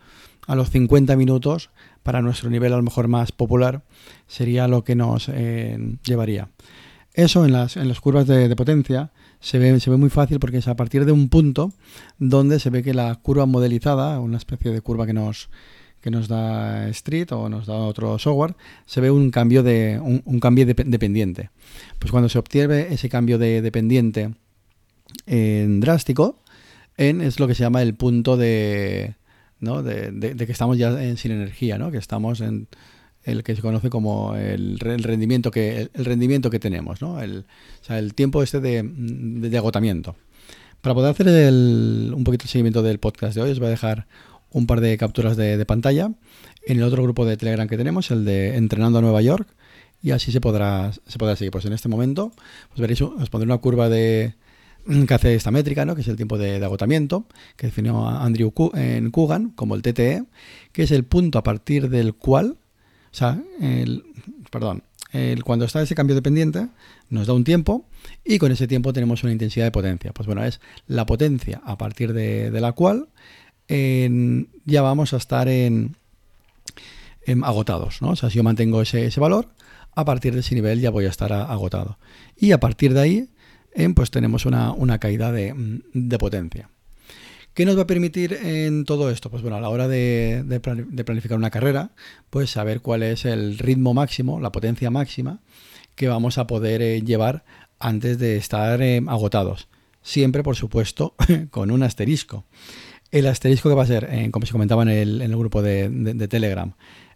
a 0.47 0.55
los 0.55 0.69
50 0.69 1.15
minutos 1.15 1.69
para 2.03 2.21
nuestro 2.21 2.49
nivel 2.49 2.73
a 2.73 2.77
lo 2.77 2.83
mejor 2.83 3.07
más 3.07 3.31
popular 3.31 3.83
sería 4.27 4.67
lo 4.67 4.83
que 4.83 4.95
nos 4.95 5.29
eh, 5.29 5.97
llevaría. 6.03 6.49
Eso 7.13 7.45
en 7.45 7.51
las, 7.51 7.75
en 7.75 7.87
las 7.87 7.99
curvas 7.99 8.25
de, 8.25 8.55
potencia 8.55 9.11
se 9.41 9.59
ve, 9.59 9.79
se 9.79 9.89
ve 9.89 9.97
muy 9.97 10.09
fácil 10.09 10.39
porque 10.39 10.57
es 10.57 10.67
a 10.67 10.75
partir 10.75 11.05
de 11.05 11.11
un 11.11 11.27
punto 11.29 11.73
donde 12.19 12.59
se 12.59 12.69
ve 12.69 12.83
que 12.83 12.93
la 12.93 13.13
curva 13.15 13.45
modelizada, 13.45 14.19
una 14.19 14.37
especie 14.37 14.71
de 14.71 14.81
curva 14.81 15.05
que 15.05 15.13
nos, 15.13 15.49
que 16.01 16.11
nos 16.11 16.27
da 16.27 16.89
Street 16.89 17.31
o 17.31 17.49
nos 17.49 17.67
da 17.67 17.75
otro 17.75 18.17
software, 18.19 18.55
se 18.85 19.01
ve 19.01 19.11
un 19.11 19.31
cambio 19.31 19.63
de 19.63 19.99
un, 20.01 20.39
cambio 20.39 20.65
de, 20.65 20.75
pendiente. 20.75 21.49
Pues 21.99 22.11
cuando 22.11 22.29
se 22.29 22.39
obtiene 22.39 22.93
ese 22.93 23.09
cambio 23.09 23.37
de, 23.37 23.61
de 23.61 23.71
pendiente 23.71 24.33
en 25.25 25.79
drástico, 25.79 26.39
en 26.97 27.21
es 27.21 27.39
lo 27.39 27.47
que 27.47 27.55
se 27.55 27.63
llama 27.63 27.81
el 27.81 27.95
punto 27.95 28.37
de, 28.37 29.15
¿no? 29.59 29.83
de, 29.83 30.11
de, 30.11 30.45
que 30.45 30.51
estamos 30.51 30.77
ya 30.77 31.01
en, 31.01 31.17
sin 31.17 31.31
energía, 31.31 31.77
¿no? 31.77 31.91
que 31.91 31.97
estamos 31.97 32.41
en 32.41 32.67
el 33.23 33.43
que 33.43 33.55
se 33.55 33.61
conoce 33.61 33.89
como 33.89 34.35
el, 34.35 34.79
rendimiento 34.79 35.51
que 35.51 35.89
el, 35.93 36.05
rendimiento 36.05 36.49
que 36.49 36.59
tenemos, 36.59 37.01
¿no? 37.01 37.21
el, 37.21 37.45
o 37.81 37.85
sea, 37.85 37.99
el 37.99 38.13
tiempo 38.13 38.43
este 38.43 38.59
de, 38.59 38.83
de 38.83 39.57
agotamiento. 39.57 40.15
Para 40.81 40.95
poder 40.95 41.11
hacer 41.11 41.27
el, 41.27 42.11
un 42.15 42.23
poquito 42.23 42.45
el 42.45 42.49
seguimiento 42.49 42.81
del 42.81 42.97
podcast 42.97 43.35
de 43.35 43.41
hoy, 43.41 43.51
os 43.51 43.59
voy 43.59 43.67
a 43.67 43.71
dejar 43.71 44.07
un 44.51 44.67
par 44.67 44.81
de 44.81 44.97
capturas 44.97 45.37
de, 45.37 45.65
pantalla 45.65 46.11
en 46.65 46.77
el 46.77 46.83
otro 46.83 47.03
grupo 47.03 47.25
de 47.25 47.37
Telegram 47.37 47.67
que 47.67 47.77
tenemos, 47.77 48.11
el 48.11 48.25
de 48.25 48.57
Entrenando 48.57 48.99
a 48.99 49.01
Nueva 49.01 49.21
York, 49.21 49.47
y 50.03 50.11
así 50.11 50.31
se 50.31 50.41
podrá, 50.41 50.91
se 50.93 51.17
podrá 51.17 51.35
seguir. 51.35 51.51
Pues 51.51 51.65
en 51.65 51.73
este 51.73 51.89
momento, 51.89 52.31
pues 52.69 52.81
veréis, 52.81 53.01
os 53.01 53.29
pondré 53.29 53.45
una 53.45 53.57
curva 53.59 53.87
de, 53.89 54.35
que 55.07 55.13
hace 55.13 55.35
esta 55.35 55.51
métrica, 55.51 55.85
¿no? 55.85 55.95
que 55.95 56.01
es 56.01 56.07
el 56.07 56.15
tiempo 56.15 56.37
de, 56.37 56.63
agotamiento, 56.63 57.25
que 57.55 57.67
definió 57.67 58.07
Andrew 58.07 58.53
en 58.73 59.11
Kugan 59.11 59.51
como 59.51 59.75
el 59.75 59.81
TTE, 59.81 60.25
que 60.71 60.83
es 60.83 60.91
el 60.91 61.03
punto 61.03 61.39
a 61.39 61.43
partir 61.43 61.89
del 61.89 62.13
cual, 62.15 62.57
o 63.11 63.15
sea, 63.15 63.41
el, 63.59 64.03
perdón, 64.49 64.83
el, 65.11 65.43
cuando 65.43 65.65
está 65.65 65.81
ese 65.81 65.95
cambio 65.95 66.15
de 66.15 66.21
pendiente, 66.21 66.67
nos 67.09 67.27
da 67.27 67.33
un 67.33 67.43
tiempo 67.43 67.85
y 68.23 68.37
con 68.39 68.51
ese 68.51 68.67
tiempo 68.67 68.93
tenemos 68.93 69.23
una 69.23 69.31
intensidad 69.31 69.65
de 69.65 69.71
potencia. 69.71 70.13
Pues 70.13 70.25
bueno, 70.25 70.43
es 70.43 70.61
la 70.87 71.05
potencia 71.05 71.61
a 71.65 71.77
partir 71.77 72.13
de, 72.13 72.49
la 72.51 72.71
cual 72.71 73.09
ya 74.65 74.81
vamos 74.81 75.13
a 75.13 75.17
estar 75.17 75.47
en, 75.47 75.95
agotados. 77.43 78.01
O 78.01 78.15
sea, 78.15 78.29
si 78.29 78.37
yo 78.37 78.43
mantengo 78.43 78.81
ese, 78.81 79.19
valor, 79.19 79.47
a 79.95 80.05
partir 80.05 80.33
de 80.33 80.41
ese 80.41 80.55
nivel 80.55 80.81
ya 80.81 80.89
voy 80.89 81.05
a 81.05 81.09
estar 81.09 81.31
agotado. 81.31 81.97
Y 82.37 82.51
a 82.51 82.59
partir 82.59 82.93
de 82.93 83.01
ahí 83.01 83.29
pues 83.95 84.11
tenemos 84.11 84.45
una, 84.45 84.99
caída 84.99 85.31
de, 85.31 86.17
potencia. 86.19 86.69
¿Qué 87.53 87.65
nos 87.65 87.77
va 87.77 87.81
a 87.81 87.87
permitir 87.87 88.33
en 88.33 88.85
todo 88.85 89.09
esto? 89.09 89.29
Pues 89.29 89.41
bueno, 89.41 89.57
a 89.57 89.61
la 89.61 89.69
hora 89.69 89.87
de, 89.87 90.61
planificar 91.05 91.37
una 91.37 91.49
carrera, 91.49 91.91
pues 92.29 92.51
saber 92.51 92.81
cuál 92.81 93.03
es 93.03 93.25
el 93.25 93.57
ritmo 93.57 93.93
máximo, 93.93 94.39
la 94.39 94.51
potencia 94.51 94.89
máxima 94.89 95.39
que 95.95 96.07
vamos 96.07 96.37
a 96.37 96.47
poder 96.47 96.81
eh, 96.81 97.01
llevar 97.01 97.43
antes 97.77 98.17
de 98.17 98.37
estar 98.37 98.81
eh, 98.81 99.01
agotados. 99.07 99.67
Siempre, 100.01 100.41
por 100.41 100.55
supuesto, 100.55 101.15
con 101.51 101.69
un 101.69 101.83
asterisco. 101.83 102.45
El 103.11 103.27
asterisco 103.27 103.67
que 103.67 103.75
va 103.75 103.83
a 103.83 103.87
ser, 103.87 104.07
eh, 104.09 104.31
como 104.31 104.45
se 104.45 104.53
comentaba 104.53 104.83
en 104.83 104.89
el, 104.89 105.37
grupo 105.37 105.61
de, 105.61 106.27
Telegram, 106.29 106.73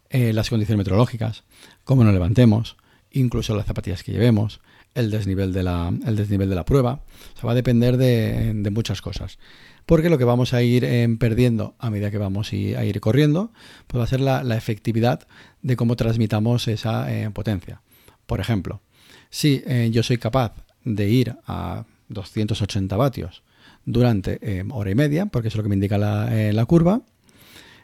eh, 0.09 0.33
las 0.33 0.49
condiciones 0.49 0.79
meteorológicas, 0.79 1.45
cómo 1.85 2.03
nos 2.03 2.13
levantemos, 2.13 2.75
incluso 3.11 3.55
las 3.55 3.65
zapatillas 3.65 4.03
que 4.03 4.11
llevemos, 4.11 4.59
el 4.93 5.09
desnivel 5.09 5.53
de 5.53 5.63
la, 5.63 6.65
prueba. 6.65 6.99
O 7.35 7.39
sea, 7.39 7.45
va 7.45 7.51
a 7.53 7.55
depender 7.55 7.95
de, 7.95 8.69
muchas 8.73 9.01
cosas. 9.01 9.39
Porque 9.85 10.09
lo 10.09 10.17
que 10.17 10.25
vamos 10.25 10.53
a 10.53 10.61
ir 10.63 10.83
eh, 10.83 11.07
perdiendo 11.17 11.75
a 11.79 11.89
medida 11.89 12.11
que 12.11 12.17
vamos 12.17 12.51
a 12.51 12.55
ir 12.55 12.99
corriendo, 12.99 13.53
pues 13.87 13.99
va 13.99 14.03
a 14.03 14.07
ser 14.07 14.19
la, 14.19 14.43
la 14.43 14.57
efectividad 14.57 15.25
de 15.61 15.77
cómo 15.77 15.95
transmitamos 15.95 16.67
esa 16.67 17.07
potencia. 17.33 17.81
Por 18.25 18.41
ejemplo, 18.41 18.81
si 19.29 19.63
yo 19.91 20.03
soy 20.03 20.17
capaz 20.17 20.53
de 20.83 21.07
ir 21.07 21.35
a 21.47 21.85
280 22.09 22.97
vatios 22.97 23.44
durante 23.85 24.39
eh, 24.41 24.63
hora 24.69 24.91
y 24.91 24.95
media, 24.95 25.27
porque 25.27 25.47
es 25.47 25.55
lo 25.55 25.63
que 25.63 25.69
me 25.69 25.75
indica 25.75 25.97
la, 25.97 26.27
eh, 26.31 26.65
curva. 26.67 27.01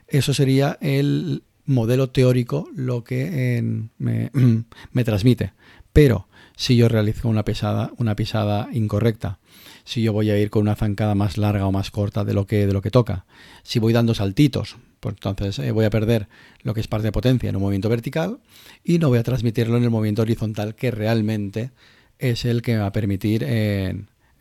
Eso 0.07 0.33
sería 0.33 0.77
el 0.81 1.43
modelo 1.65 2.09
teórico 2.09 2.67
lo 2.75 3.03
que 3.03 3.63
me, 3.97 5.03
transmite. 5.05 5.53
Pero 5.93 6.27
si 6.57 6.75
yo 6.75 6.89
realizo 6.89 7.29
una 7.29 7.45
pesada, 7.45 7.91
una 7.97 8.15
pisada 8.15 8.69
incorrecta, 8.73 9.39
si 9.83 10.01
yo 10.01 10.13
voy 10.13 10.29
a 10.29 10.37
ir 10.37 10.49
con 10.49 10.63
una 10.63 10.75
zancada 10.75 11.15
más 11.15 11.37
larga 11.37 11.65
o 11.65 11.71
más 11.71 11.91
corta 11.91 12.23
de 12.23 12.33
lo 12.33 12.45
que, 12.45 12.67
de 12.67 12.73
lo 12.73 12.81
que 12.81 12.91
toca, 12.91 13.25
si 13.63 13.79
voy 13.79 13.93
dando 13.93 14.13
saltitos, 14.13 14.77
pues 14.99 15.15
entonces 15.15 15.59
eh, 15.59 15.71
voy 15.71 15.85
a 15.85 15.89
perder 15.89 16.27
lo 16.61 16.73
que 16.73 16.81
es 16.81 16.87
parte 16.87 17.07
de 17.07 17.11
potencia 17.11 17.49
en 17.49 17.55
un 17.55 17.61
movimiento 17.61 17.89
vertical 17.89 18.39
y 18.83 18.99
no 18.99 19.09
voy 19.09 19.19
a 19.19 19.23
transmitirlo 19.23 19.77
en 19.77 19.83
el 19.83 19.89
movimiento 19.89 20.21
horizontal 20.21 20.75
que 20.75 20.91
realmente 20.91 21.71
es 22.19 22.45
el 22.45 22.61
que 22.61 22.73
me 22.73 22.79
va 22.79 22.87
a 22.87 22.91
permitir 22.91 23.43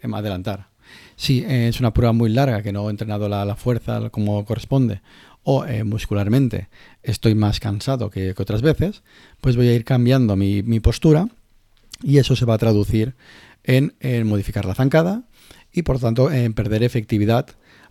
adelantar. 0.02 0.69
Si 1.16 1.44
es 1.46 1.80
una 1.80 1.92
prueba 1.92 2.12
muy 2.12 2.30
larga 2.30 2.62
que 2.62 2.72
no 2.72 2.88
he 2.88 2.90
entrenado 2.90 3.28
la, 3.28 3.54
fuerza 3.56 4.10
como 4.10 4.44
corresponde 4.44 5.00
o 5.42 5.64
eh, 5.64 5.84
muscularmente 5.84 6.68
estoy 7.02 7.34
más 7.34 7.60
cansado 7.60 8.10
que, 8.10 8.34
otras 8.38 8.62
veces, 8.62 9.02
pues 9.40 9.56
voy 9.56 9.68
a 9.68 9.74
ir 9.74 9.84
cambiando 9.84 10.36
mi, 10.36 10.80
postura 10.80 11.28
y 12.02 12.18
eso 12.18 12.36
se 12.36 12.44
va 12.44 12.54
a 12.54 12.58
traducir 12.58 13.14
en, 13.64 13.92
modificar 14.26 14.64
la 14.64 14.74
zancada 14.74 15.24
y 15.72 15.82
por 15.82 15.98
tanto 15.98 16.30
en 16.30 16.54
perder 16.54 16.82
efectividad 16.82 17.46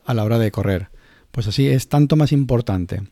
a 0.06 0.14
la 0.14 0.24
hora 0.24 0.40
de 0.40 0.52
correr. 0.52 0.90
Pues 1.32 1.48
así 1.48 1.68
es 1.68 1.88
tanto 1.90 2.16
más 2.16 2.32
importante 2.32 3.04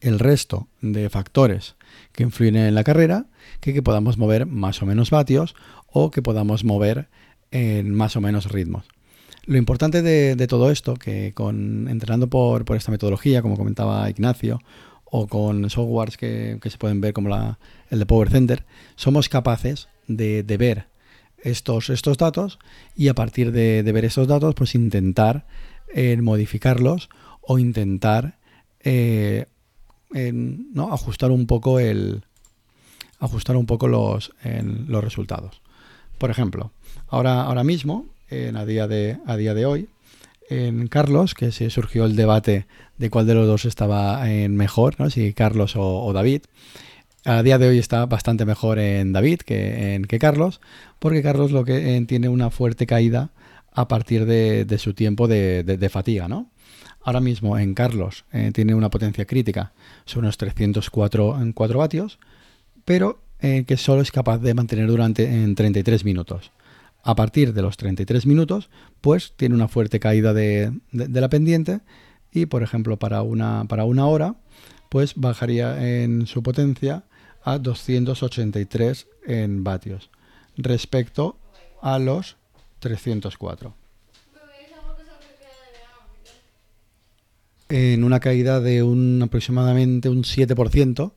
el 0.00 0.18
resto 0.18 0.68
de 0.80 1.08
factores 1.08 1.76
que 2.12 2.22
influyen 2.22 2.56
en 2.56 2.74
la 2.74 2.84
carrera 2.84 3.26
que 3.60 3.72
que 3.72 3.82
podamos 3.82 4.18
mover 4.18 4.46
más 4.46 4.82
o 4.82 4.86
menos 4.86 5.10
vatios 5.10 5.54
o 5.86 6.10
que 6.10 6.22
podamos 6.22 6.64
mover 6.64 7.08
en 7.50 7.94
más 7.94 8.16
o 8.16 8.20
menos 8.20 8.50
ritmos. 8.50 8.84
Lo 9.48 9.56
importante 9.56 10.02
de, 10.02 10.46
todo 10.46 10.70
esto, 10.70 10.96
que 10.96 11.32
con 11.32 11.88
entrenando 11.88 12.28
por, 12.28 12.66
esta 12.76 12.90
metodología, 12.90 13.40
como 13.40 13.56
comentaba 13.56 14.10
Ignacio, 14.10 14.60
o 15.06 15.26
con 15.26 15.70
softwares 15.70 16.18
que, 16.18 16.60
se 16.62 16.76
pueden 16.76 17.00
ver 17.00 17.14
como 17.14 17.34
el 17.88 17.98
de 17.98 18.04
Power 18.04 18.28
Center, 18.28 18.66
somos 18.94 19.30
capaces 19.30 19.88
de, 20.06 20.42
ver 20.58 20.88
estos, 21.38 21.88
datos 22.18 22.58
y 22.94 23.08
a 23.08 23.14
partir 23.14 23.50
de, 23.50 23.90
ver 23.90 24.04
estos 24.04 24.28
datos, 24.28 24.54
pues 24.54 24.74
intentar 24.74 25.46
eh, 25.94 26.14
modificarlos 26.18 27.08
o 27.40 27.58
intentar 27.58 28.36
eh, 28.80 29.46
¿no? 30.12 30.92
ajustar 30.92 31.30
un 31.30 31.46
poco 31.46 31.78
el 31.80 32.22
ajustar 33.18 33.56
un 33.56 33.64
poco 33.64 33.88
los, 33.88 34.30
los 34.44 35.02
resultados. 35.02 35.62
Por 36.18 36.30
ejemplo, 36.30 36.70
ahora, 37.08 37.44
ahora 37.44 37.64
mismo 37.64 38.04
en, 38.30 38.56
a, 38.56 38.64
día 38.64 38.88
de, 38.88 39.18
a 39.26 39.36
día 39.36 39.54
de 39.54 39.66
hoy. 39.66 39.88
En 40.50 40.88
Carlos, 40.88 41.34
que 41.34 41.52
se 41.52 41.68
surgió 41.70 42.06
el 42.06 42.16
debate 42.16 42.66
de 42.96 43.10
cuál 43.10 43.26
de 43.26 43.34
los 43.34 43.46
dos 43.46 43.64
estaba 43.64 44.30
en 44.30 44.56
mejor, 44.56 44.98
¿no? 44.98 45.10
si 45.10 45.32
Carlos 45.34 45.74
o, 45.76 46.12
David. 46.12 46.42
A 47.24 47.42
día 47.42 47.58
de 47.58 47.68
hoy 47.68 47.78
está 47.78 48.06
bastante 48.06 48.46
mejor 48.46 48.78
en 48.78 49.12
David 49.12 49.40
que 49.40 49.94
en 49.94 50.04
que 50.04 50.18
Carlos, 50.18 50.60
porque 50.98 51.22
Carlos 51.22 51.50
lo 51.50 51.64
que 51.64 52.02
tiene 52.08 52.28
una 52.28 52.50
fuerte 52.50 52.86
caída 52.86 53.30
a 53.72 53.88
partir 53.88 54.24
de, 54.24 54.78
su 54.78 54.94
tiempo 54.94 55.28
de, 55.28 55.88
fatiga, 55.92 56.28
¿no? 56.28 56.50
Ahora 57.02 57.20
mismo 57.20 57.58
en 57.58 57.74
Carlos 57.74 58.24
eh, 58.32 58.50
tiene 58.52 58.74
una 58.74 58.90
potencia 58.90 59.24
crítica 59.24 59.72
son 60.04 60.24
unos 60.24 60.36
304 60.36 61.40
en 61.40 61.52
4 61.52 61.78
vatios, 61.78 62.18
pero 62.84 63.20
eh, 63.40 63.64
que 63.66 63.76
solo 63.76 64.02
es 64.02 64.10
capaz 64.10 64.38
de 64.38 64.54
mantener 64.54 64.86
durante 64.88 65.24
en 65.24 65.54
33 65.54 66.04
minutos 66.04 66.50
a 67.02 67.14
partir 67.14 67.52
de 67.54 67.62
los 67.62 67.76
33 67.76 68.26
minutos, 68.26 68.70
pues 69.00 69.32
tiene 69.36 69.54
una 69.54 69.68
fuerte 69.68 70.00
caída 70.00 70.34
de, 70.34 70.72
la 70.92 71.28
pendiente 71.28 71.80
y, 72.32 72.46
por 72.46 72.62
ejemplo, 72.62 72.98
para 72.98 73.22
una, 73.22 73.64
para 73.68 73.84
una 73.84 74.06
hora, 74.06 74.36
pues 74.88 75.14
bajaría 75.16 76.02
en 76.02 76.26
su 76.26 76.42
potencia 76.42 77.04
a 77.44 77.58
283 77.58 79.06
en 79.26 79.64
vatios 79.64 80.10
respecto 80.56 81.38
a 81.80 81.98
los 81.98 82.36
304. 82.80 83.74
En 87.70 88.02
una 88.02 88.18
caída 88.18 88.60
de 88.60 88.82
un 88.82 89.20
aproximadamente 89.22 90.08
un 90.08 90.22
7% 90.22 91.12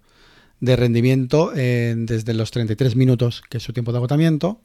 de 0.62 0.76
rendimiento 0.78 1.52
desde 1.54 2.34
los 2.34 2.52
33 2.52 2.96
minutos, 2.96 3.42
que 3.50 3.58
es 3.58 3.64
su 3.64 3.74
tiempo 3.74 3.92
de 3.92 3.98
agotamiento, 3.98 4.62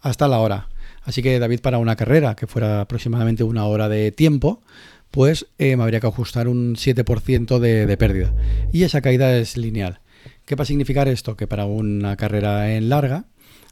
hasta 0.00 0.28
la 0.28 0.38
hora. 0.38 0.68
Así 1.02 1.22
que 1.22 1.38
David, 1.38 1.60
para 1.60 1.78
una 1.78 1.96
carrera 1.96 2.34
que 2.34 2.46
fuera 2.46 2.80
aproximadamente 2.80 3.44
una 3.44 3.66
hora 3.66 3.88
de 3.88 4.12
tiempo, 4.12 4.62
pues 5.10 5.46
eh, 5.58 5.76
me 5.76 5.82
habría 5.82 6.00
que 6.00 6.06
ajustar 6.06 6.48
un 6.48 6.76
7% 6.76 7.58
de, 7.58 7.96
pérdida. 7.96 8.32
Y 8.72 8.84
esa 8.84 9.00
caída 9.00 9.36
es 9.36 9.56
lineal. 9.56 10.00
¿Qué 10.44 10.54
va 10.54 10.62
a 10.62 10.66
significar 10.66 11.08
esto? 11.08 11.36
Que 11.36 11.46
para 11.46 11.64
una 11.64 12.16
carrera 12.16 12.74
en 12.74 12.88
larga, 12.88 13.24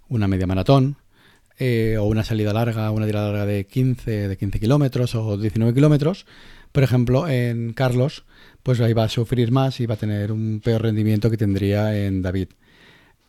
una 0.08 0.28
media 0.28 0.46
maratón, 0.46 0.96
eh, 1.58 1.96
o 1.98 2.04
una 2.04 2.24
salida 2.24 2.52
larga, 2.52 2.90
una 2.90 3.06
tirada 3.06 3.28
larga 3.28 3.46
de 3.46 3.66
15, 3.66 4.28
de 4.28 4.36
15 4.36 4.60
kilómetros 4.60 5.14
o 5.14 5.36
19 5.36 5.74
kilómetros, 5.74 6.26
por 6.72 6.82
ejemplo, 6.82 7.28
en 7.28 7.72
Carlos, 7.72 8.24
pues 8.62 8.80
ahí 8.80 8.92
va 8.92 9.04
a 9.04 9.08
sufrir 9.08 9.50
más 9.50 9.80
y 9.80 9.86
va 9.86 9.94
a 9.94 9.98
tener 9.98 10.32
un 10.32 10.60
peor 10.62 10.82
rendimiento 10.82 11.30
que 11.30 11.36
tendría 11.36 11.98
en 12.06 12.22
David. 12.22 12.48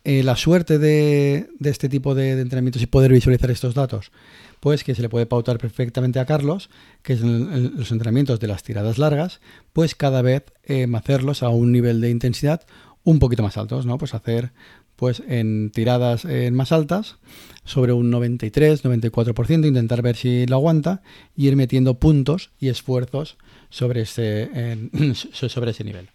Eh, 0.06 0.24
la 0.24 0.36
suerte 0.38 0.80
de, 0.80 1.50
este 1.64 1.90
tipo 1.90 2.16
de, 2.16 2.32
entrenamientos 2.40 2.82
y 2.82 2.88
poder 2.88 3.12
visualizar 3.12 3.52
estos 3.52 3.74
datos, 3.74 4.12
pues 4.60 4.84
que 4.84 4.96
se 4.96 5.02
le 5.02 5.10
puede 5.10 5.26
pautar 5.26 5.58
perfectamente 5.58 6.20
a 6.20 6.26
Carlos, 6.26 6.70
que 7.04 7.14
es 7.14 7.22
los 7.22 7.92
entrenamientos 7.92 8.40
de 8.40 8.48
las 8.48 8.64
tiradas 8.64 8.98
largas, 8.98 9.42
pues 9.74 9.96
cada 9.96 10.22
vez 10.22 10.44
eh, 10.64 10.88
hacerlos 10.94 11.44
a 11.44 11.50
un 11.50 11.72
nivel 11.72 12.00
de 12.00 12.10
intensidad 12.10 12.62
un 13.04 13.20
poquito 13.20 13.44
más 13.44 13.58
altos, 13.58 13.86
¿no? 13.86 13.98
Pues 13.98 14.14
hacer 14.14 14.52
pues 14.96 15.24
en 15.28 15.72
tiradas 15.72 16.26
eh, 16.26 16.52
más 16.52 16.74
altas, 16.74 17.16
sobre 17.64 17.94
un 17.94 18.12
93-94%, 18.12 19.66
intentar 19.66 20.02
ver 20.02 20.18
si 20.18 20.46
lo 20.46 20.58
aguanta 20.58 21.02
y 21.38 21.48
ir 21.48 21.56
metiendo 21.56 22.00
puntos 22.00 22.52
y 22.60 22.68
esfuerzos 22.68 23.38
sobre 23.70 24.02
ese, 24.02 24.50
sobre 25.14 25.72
ese 25.72 25.84
nivel. 25.84 26.10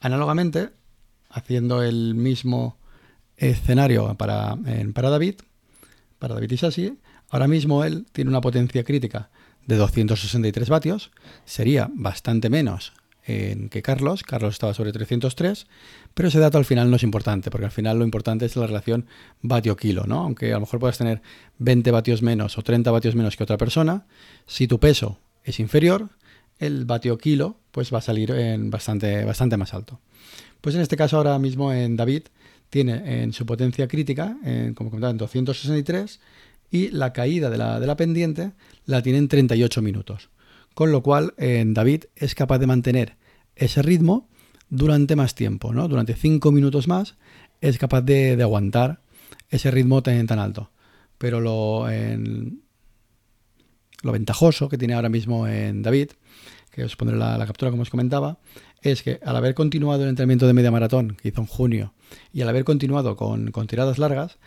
Análogamente, 0.00 0.70
haciendo 1.28 1.82
el 1.82 2.14
mismo 2.14 2.76
escenario 3.36 4.14
para, 4.14 4.56
para 4.94 5.10
David, 5.10 5.36
para 6.18 6.34
David 6.34 6.52
ahora 7.30 7.46
mismo 7.46 7.84
él 7.84 8.06
tiene 8.12 8.30
una 8.30 8.40
potencia 8.40 8.82
crítica 8.84 9.30
de 9.66 9.76
263 9.76 10.68
vatios, 10.68 11.10
sería 11.44 11.90
bastante 11.92 12.48
menos 12.48 12.92
que 13.70 13.82
Carlos. 13.82 14.22
Carlos 14.22 14.54
estaba 14.54 14.72
sobre 14.72 14.90
303, 14.90 15.66
pero 16.14 16.28
ese 16.30 16.38
dato 16.38 16.56
al 16.56 16.64
final 16.64 16.88
no 16.88 16.96
es 16.96 17.02
importante, 17.02 17.50
porque 17.50 17.66
al 17.66 17.70
final 17.70 17.98
lo 17.98 18.04
importante 18.04 18.46
es 18.46 18.56
la 18.56 18.66
relación 18.66 19.06
vatio-kilo, 19.42 20.04
¿no? 20.06 20.20
Aunque 20.20 20.50
a 20.52 20.54
lo 20.54 20.60
mejor 20.60 20.80
puedas 20.80 20.96
tener 20.96 21.20
20 21.58 21.90
vatios 21.90 22.22
menos 22.22 22.56
o 22.56 22.62
30 22.62 22.90
vatios 22.90 23.14
menos 23.14 23.36
que 23.36 23.42
otra 23.42 23.58
persona, 23.58 24.06
si 24.46 24.66
tu 24.66 24.80
peso 24.80 25.18
es 25.44 25.60
inferior, 25.60 26.08
el 26.58 26.84
vatio-kilo 26.84 27.56
pues 27.70 27.92
va 27.92 27.98
a 27.98 28.02
salir 28.02 28.30
en 28.30 28.70
bastante, 28.70 29.24
bastante 29.24 29.56
más 29.56 29.74
alto. 29.74 30.00
Pues 30.60 30.74
en 30.74 30.80
este 30.80 30.96
caso 30.96 31.16
ahora 31.16 31.38
mismo 31.38 31.72
en 31.72 31.96
David 31.96 32.24
tiene 32.70 33.22
en 33.22 33.32
su 33.32 33.46
potencia 33.46 33.88
crítica, 33.88 34.36
en, 34.44 34.74
como 34.74 34.90
comentaba, 34.90 35.10
en 35.10 35.18
263 35.18 36.20
y 36.70 36.88
la 36.88 37.12
caída 37.12 37.50
de 37.50 37.58
la, 37.58 37.96
pendiente 37.96 38.52
la 38.84 39.02
tiene 39.02 39.18
en 39.18 39.28
38 39.28 39.82
minutos. 39.82 40.30
Con 40.74 40.92
lo 40.92 41.02
cual, 41.02 41.34
en 41.38 41.74
David 41.74 42.04
es 42.14 42.34
capaz 42.34 42.58
de 42.58 42.66
mantener 42.66 43.16
ese 43.56 43.82
ritmo 43.82 44.28
durante 44.68 45.16
más 45.16 45.34
tiempo, 45.34 45.72
¿no? 45.72 45.88
Durante 45.88 46.14
5 46.14 46.52
minutos 46.52 46.86
más 46.86 47.16
es 47.60 47.78
capaz 47.78 48.02
de, 48.02 48.40
aguantar 48.40 49.00
ese 49.50 49.70
ritmo 49.70 50.02
tan, 50.02 50.26
tan 50.26 50.38
alto. 50.38 50.70
Pero 51.16 51.40
lo, 51.40 51.88
lo 54.02 54.12
ventajoso 54.12 54.68
que 54.68 54.78
tiene 54.78 54.94
ahora 54.94 55.08
mismo 55.08 55.46
en 55.46 55.82
David, 55.82 56.10
que 56.70 56.84
os 56.84 56.96
pondré 56.96 57.16
la 57.16 57.44
captura 57.46 57.70
como 57.70 57.82
os 57.82 57.90
comentaba, 57.90 58.38
es 58.82 59.02
que 59.02 59.18
al 59.24 59.36
haber 59.36 59.54
continuado 59.54 60.02
el 60.04 60.10
entrenamiento 60.10 60.46
de 60.46 60.52
media 60.52 60.70
maratón 60.70 61.16
que 61.20 61.28
hizo 61.28 61.40
en 61.40 61.46
junio 61.46 61.94
y 62.32 62.42
al 62.42 62.48
haber 62.48 62.64
continuado 62.64 63.16
con, 63.16 63.50
tiradas 63.66 63.98
largas, 63.98 64.38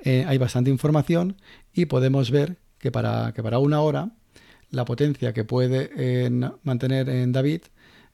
eh, 0.00 0.24
hay 0.28 0.38
bastante 0.38 0.70
información 0.70 1.36
y 1.72 1.86
podemos 1.86 2.30
ver 2.30 2.58
que 2.78 2.92
para, 2.92 3.32
que 3.32 3.42
para 3.42 3.58
una 3.58 3.80
hora 3.80 4.12
la 4.70 4.84
potencia 4.84 5.32
que 5.32 5.44
puede 5.44 6.30
mantener 6.62 7.08
en 7.08 7.32
David 7.32 7.62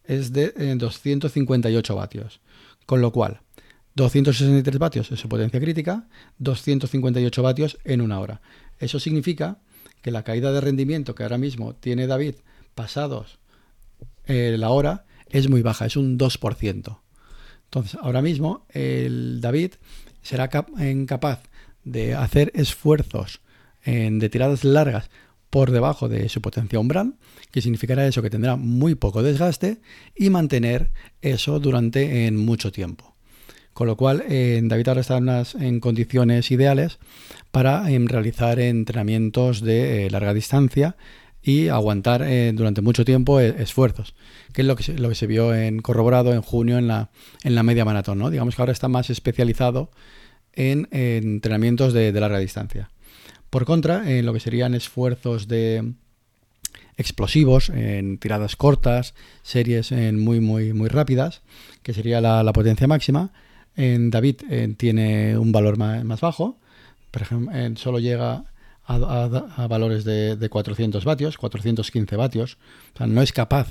es 0.04 0.32
de 0.32 0.52
258 0.76 1.96
vatios. 1.96 2.40
Con 2.86 3.00
lo 3.00 3.12
cual, 3.12 3.40
263 3.96 4.78
vatios 4.78 5.10
es 5.10 5.18
su 5.18 5.28
potencia 5.28 5.60
crítica, 5.60 6.06
258 6.38 7.42
vatios 7.42 7.78
en 7.84 8.00
una 8.00 8.20
hora. 8.20 8.40
Eso 8.78 9.00
significa 9.00 9.58
que 10.04 10.10
la 10.10 10.22
caída 10.22 10.52
de 10.52 10.60
rendimiento 10.60 11.14
que 11.14 11.22
ahora 11.22 11.38
mismo 11.38 11.74
tiene 11.76 12.06
David 12.06 12.34
pasados 12.74 13.38
eh, 14.26 14.54
la 14.58 14.68
hora 14.68 15.06
es 15.30 15.48
muy 15.48 15.62
baja, 15.62 15.86
es 15.86 15.96
un 15.96 16.18
2%. 16.18 16.98
Entonces, 17.64 17.98
ahora 18.02 18.20
mismo 18.20 18.66
el 18.68 19.40
David 19.40 19.72
será 20.20 20.50
capaz 20.50 21.42
de 21.84 22.14
hacer 22.14 22.52
esfuerzos 22.54 23.40
en, 23.82 24.18
de 24.18 24.28
tiradas 24.28 24.62
largas 24.62 25.08
por 25.48 25.70
debajo 25.70 26.10
de 26.10 26.28
su 26.28 26.42
potencia 26.42 26.78
umbral, 26.78 27.14
que 27.50 27.62
significará 27.62 28.06
eso 28.06 28.20
que 28.20 28.28
tendrá 28.28 28.56
muy 28.56 28.94
poco 28.96 29.22
desgaste 29.22 29.80
y 30.14 30.28
mantener 30.28 30.92
eso 31.22 31.60
durante 31.60 32.26
en 32.26 32.36
mucho 32.36 32.70
tiempo. 32.70 33.13
Con 33.74 33.88
lo 33.88 33.96
cual, 33.96 34.24
David 34.28 34.88
ahora 34.88 35.00
está 35.00 35.18
en, 35.18 35.80
condiciones 35.80 36.50
ideales 36.52 36.98
para 37.50 37.90
em, 37.90 38.06
realizar 38.06 38.60
entrenamientos 38.60 39.60
de 39.60 40.06
eh, 40.06 40.10
larga 40.10 40.32
distancia 40.32 40.96
y 41.42 41.68
aguantar 41.68 42.22
eh, 42.22 42.52
durante 42.54 42.80
mucho 42.80 43.04
tiempo 43.04 43.38
eh, 43.38 43.54
esfuerzos, 43.58 44.14
que 44.52 44.62
es 44.62 44.66
lo 44.66 44.76
que, 44.76 44.82
se, 44.82 44.98
lo 44.98 45.08
que 45.08 45.14
se 45.14 45.26
vio 45.26 45.54
en 45.54 45.80
corroborado 45.80 46.32
en 46.32 46.40
junio 46.40 46.78
en 46.78 46.88
la, 46.88 47.10
en 47.42 47.54
la 47.54 47.62
media 47.62 47.84
maratón. 47.84 48.18
¿no? 48.18 48.30
Digamos 48.30 48.56
que 48.56 48.62
ahora 48.62 48.72
está 48.72 48.88
más 48.88 49.10
especializado 49.10 49.90
en, 50.54 50.88
entrenamientos 50.90 51.92
de, 51.92 52.12
larga 52.12 52.38
distancia. 52.38 52.90
Por 53.50 53.66
contra, 53.66 54.10
en 54.10 54.24
lo 54.24 54.32
que 54.32 54.40
serían 54.40 54.74
esfuerzos 54.74 55.46
de 55.46 55.92
explosivos, 56.96 57.68
en 57.68 58.18
tiradas 58.18 58.56
cortas, 58.56 59.14
series 59.42 59.92
en 59.92 60.18
muy, 60.18 60.40
muy, 60.40 60.72
muy 60.72 60.88
rápidas, 60.88 61.42
que 61.82 61.92
sería 61.92 62.20
la 62.20 62.52
potencia 62.52 62.86
máxima, 62.86 63.32
en 63.76 64.10
David 64.10 64.36
tiene 64.76 65.38
un 65.38 65.52
valor 65.52 65.78
más, 65.78 66.20
bajo, 66.20 66.58
por 67.10 67.22
ejemplo, 67.22 67.52
solo 67.76 67.98
llega 67.98 68.44
a, 68.86 69.66
valores 69.68 70.04
de, 70.04 70.48
400 70.48 71.04
vatios, 71.04 71.38
415 71.38 72.16
vatios, 72.16 72.58
o 72.94 72.98
sea, 72.98 73.06
no 73.06 73.22
es 73.22 73.32
capaz 73.32 73.68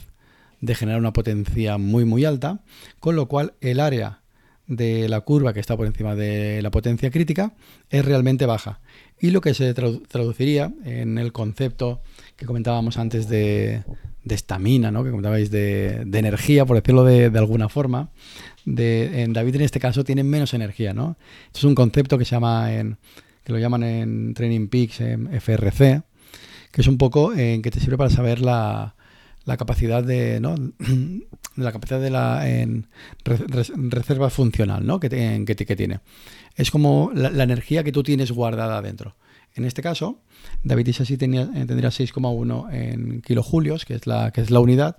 de 0.62 0.76
generar 0.76 1.00
una 1.00 1.14
potencia 1.14 1.78
muy 1.78 2.06
muy 2.06 2.26
alta, 2.26 2.62
con 3.00 3.16
lo 3.16 3.28
cual 3.28 3.54
el 3.62 3.80
área 3.80 4.22
de 4.68 5.10
la 5.10 5.22
curva 5.22 5.54
que 5.54 5.60
está 5.60 5.76
por 5.76 5.86
encima 5.86 6.16
de 6.16 6.62
la 6.62 6.72
potencia 6.72 7.12
crítica 7.12 7.54
es 7.90 8.06
realmente 8.06 8.46
baja. 8.46 8.80
Y 9.20 9.32
lo 9.32 9.42
que 9.42 9.54
se 9.54 9.74
traduciría 9.74 10.74
en 10.86 11.18
el 11.18 11.32
concepto 11.32 12.02
que 12.38 12.46
comentábamos 12.46 12.98
antes 12.98 13.28
de 13.28 13.84
estamina, 14.26 14.92
¿no? 14.92 15.04
que 15.04 15.12
comentabais 15.12 15.52
de, 15.52 16.06
de, 16.06 16.20
energía, 16.20 16.66
por 16.66 16.78
decirlo 16.78 17.04
de, 17.04 17.30
de 17.30 17.40
alguna 17.40 17.70
forma, 17.70 18.10
en 18.66 19.34
David 19.34 19.56
en 19.56 19.62
este 19.62 19.80
caso 19.80 20.04
tiene 20.04 20.24
menos 20.24 20.54
energía, 20.54 20.94
¿no? 20.94 21.18
es 21.54 21.64
un 21.64 21.76
concepto 21.76 22.18
que 22.18 22.26
se 22.26 22.32
llama 22.32 22.74
en, 22.74 22.98
que 23.44 23.54
lo 23.54 23.60
llaman 23.60 23.84
en 23.84 24.34
Training 24.34 24.68
Peaks 24.68 25.02
en 25.02 25.28
FRC, 25.40 26.04
que 26.72 26.82
es 26.82 26.88
un 26.88 26.98
poco 26.98 27.34
en 27.34 27.62
que 27.62 27.72
te 27.72 27.80
sirve 27.80 27.98
para 27.98 28.10
saber 28.10 28.42
la, 28.42 28.96
la 29.46 29.58
capacidad 29.58 30.04
de, 30.04 30.40
¿no? 30.40 30.56
la 31.56 31.72
capacidad 31.72 32.02
de 32.02 32.10
la 32.10 32.50
en 32.50 32.88
reserva 33.26 34.30
funcional 34.30 34.86
¿no? 34.86 35.00
que, 35.00 35.10
que, 35.10 35.76
tiene. 35.76 36.00
Es 36.56 36.72
como 36.72 37.12
la, 37.14 37.44
energía 37.44 37.84
que 37.84 37.92
tú 37.92 38.04
tienes 38.04 38.32
guardada 38.32 38.82
dentro. 38.82 39.16
En 39.56 39.66
este 39.66 39.84
caso, 39.84 40.22
David 40.64 40.88
Isasi 40.88 41.18
tenía, 41.18 41.46
tendría 41.46 41.90
6,1 41.90 42.74
en 42.74 43.22
kilojulios, 43.22 43.86
que 43.86 43.94
es, 43.96 44.08
la, 44.08 44.32
que 44.32 44.42
es 44.42 44.50
la 44.50 44.60
unidad, 44.60 44.98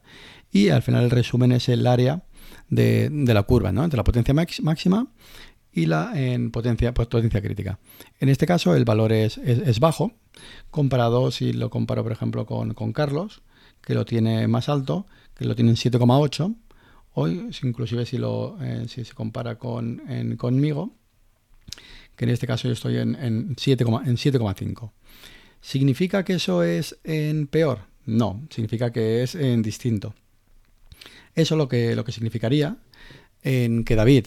y 0.52 0.68
al 0.68 0.82
final 0.82 1.04
el 1.04 1.10
resumen 1.10 1.50
es 1.50 1.68
el 1.68 1.86
área 1.88 2.22
de, 2.68 3.10
la 3.10 3.42
curva, 3.42 3.72
¿no? 3.72 3.84
entre 3.84 3.96
la 3.96 4.04
potencia 4.04 4.34
máxima 4.34 5.08
y 5.72 5.86
la 5.86 6.12
en 6.14 6.50
potencia, 6.50 6.94
potencia 6.94 7.40
crítica. 7.42 7.78
En 8.20 8.28
este 8.28 8.46
caso 8.46 8.74
el 8.76 8.84
valor 8.84 9.12
es, 9.12 9.38
es, 9.38 9.80
bajo, 9.80 10.12
comparado 10.70 11.30
si 11.30 11.52
lo 11.52 11.70
comparo 11.70 12.02
por 12.02 12.12
ejemplo 12.12 12.46
con, 12.46 12.92
Carlos, 12.92 13.42
que 13.80 13.94
lo 13.94 14.04
tiene 14.04 14.46
más 14.48 14.68
alto, 14.68 15.06
que 15.34 15.44
lo 15.44 15.54
tiene 15.54 15.70
en 15.70 15.76
7,8, 15.76 16.54
o 17.16 17.28
inclusive 17.28 18.06
si, 18.06 18.18
lo, 18.18 18.56
eh, 18.60 18.86
si 18.88 19.04
se 19.04 19.14
compara 19.14 19.56
con, 19.58 20.02
conmigo, 20.36 20.94
que 22.16 22.24
en 22.24 22.30
este 22.30 22.46
caso 22.46 22.68
yo 22.68 22.74
estoy 22.74 22.98
en, 22.98 23.16
en 23.16 23.56
7,5. 23.56 24.90
¿Significa 25.60 26.24
que 26.24 26.34
eso 26.34 26.62
es 26.62 26.98
en 27.04 27.46
peor? 27.46 27.80
No, 28.06 28.46
significa 28.50 28.92
que 28.92 29.22
es 29.22 29.34
en 29.34 29.62
distinto. 29.62 30.14
Eso 31.34 31.56
lo 31.56 31.68
que, 31.68 31.96
lo 31.96 32.04
que 32.04 32.12
significaría 32.12 32.76
en 33.42 33.84
que 33.84 33.96
David, 33.96 34.26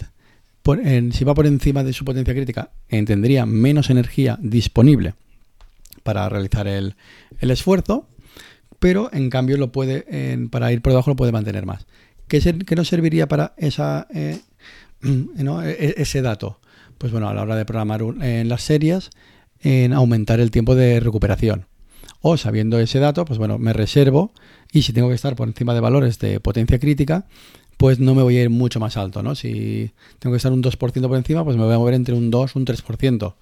si 1.11 1.23
va 1.23 1.33
por 1.33 1.47
encima 1.47 1.83
de 1.83 1.93
su 1.93 2.03
potencia 2.03 2.33
crítica, 2.33 2.71
tendría 2.89 3.45
menos 3.45 3.89
energía 3.89 4.37
disponible 4.41 5.13
para 6.03 6.27
realizar 6.29 6.67
el, 6.67 6.95
esfuerzo, 7.39 8.07
pero 8.79 9.09
en 9.13 9.29
cambio 9.29 9.57
lo 9.57 9.71
puede, 9.71 10.05
para 10.49 10.71
ir 10.71 10.81
por 10.81 10.91
debajo 10.91 11.11
lo 11.11 11.15
puede 11.15 11.31
mantener 11.31 11.65
más. 11.65 11.85
¿Qué, 12.27 12.41
nos 12.75 12.87
serviría 12.87 13.27
para 13.27 13.53
esa, 13.57 14.07
eh, 14.13 14.39
e, 15.03 15.93
ese 15.97 16.21
dato? 16.21 16.59
Pues 16.97 17.11
bueno, 17.11 17.29
a 17.29 17.33
la 17.33 17.43
hora 17.43 17.55
de 17.55 17.65
programar 17.65 18.01
en 18.21 18.49
las 18.49 18.63
series, 18.63 19.09
en 19.61 19.93
aumentar 19.93 20.39
el 20.39 20.51
tiempo 20.51 20.75
de 20.75 20.99
recuperación. 20.99 21.65
O 22.21 22.35
sabiendo 22.35 22.79
ese 22.79 22.99
dato, 22.99 23.23
pues 23.25 23.39
bueno, 23.39 23.57
me 23.57 23.71
reservo 23.71 24.33
y 24.71 24.81
si 24.81 24.93
tengo 24.93 25.09
que 25.09 25.15
estar 25.15 25.35
por 25.35 25.47
encima 25.47 25.73
de 25.73 25.79
valores 25.79 26.19
de 26.19 26.39
potencia 26.39 26.79
crítica, 26.79 27.25
pues 27.77 27.99
no 27.99 28.15
me 28.15 28.23
voy 28.23 28.37
a 28.37 28.43
ir 28.43 28.49
mucho 28.49 28.79
más 28.79 28.97
alto, 28.97 29.21
¿no? 29.21 29.35
Si 29.35 29.91
tengo 30.19 30.33
que 30.33 30.37
estar 30.37 30.51
un 30.51 30.63
2% 30.63 31.07
por 31.07 31.17
encima, 31.17 31.43
pues 31.43 31.57
me 31.57 31.63
voy 31.63 31.75
a 31.75 31.77
mover 31.77 31.93
entre 31.93 32.15
un 32.15 32.31
2 32.31 32.51
y 32.55 32.59
un 32.59 32.65
3%. 32.65 33.35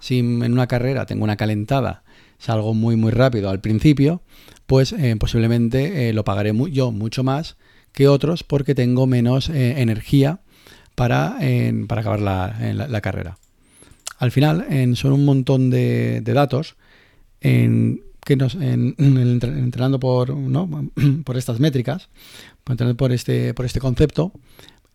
Si 0.00 0.18
en 0.18 0.52
una 0.52 0.66
carrera 0.66 1.06
tengo 1.06 1.24
una 1.24 1.36
calentada, 1.36 2.04
salgo 2.38 2.74
muy 2.74 2.96
muy 2.96 3.10
rápido 3.10 3.50
al 3.50 3.60
principio, 3.60 4.22
pues 4.66 4.92
eh, 4.92 5.16
posiblemente 5.18 6.08
eh, 6.08 6.12
lo 6.12 6.24
pagaré 6.24 6.52
yo 6.70 6.92
mucho 6.92 7.24
más 7.24 7.56
que 7.92 8.06
otros 8.06 8.44
porque 8.44 8.74
tengo 8.74 9.06
menos 9.06 9.48
eh, 9.48 9.80
energía 9.80 10.40
para, 10.94 11.38
para 11.86 12.00
acabar 12.00 12.20
la, 12.20 13.00
carrera. 13.00 13.38
Al 14.18 14.32
final 14.32 14.66
son 14.96 15.12
un 15.12 15.24
montón 15.24 15.70
de, 15.70 16.20
datos 16.22 16.76
que 18.28 18.36
nos, 18.36 18.56
en, 18.56 18.94
entrenando 18.98 19.98
por, 19.98 20.36
por 21.24 21.38
estas 21.38 21.60
métricas, 21.60 22.10
por, 22.62 23.10
este, 23.10 23.54
por 23.54 23.64
este 23.64 23.80
concepto, 23.80 24.32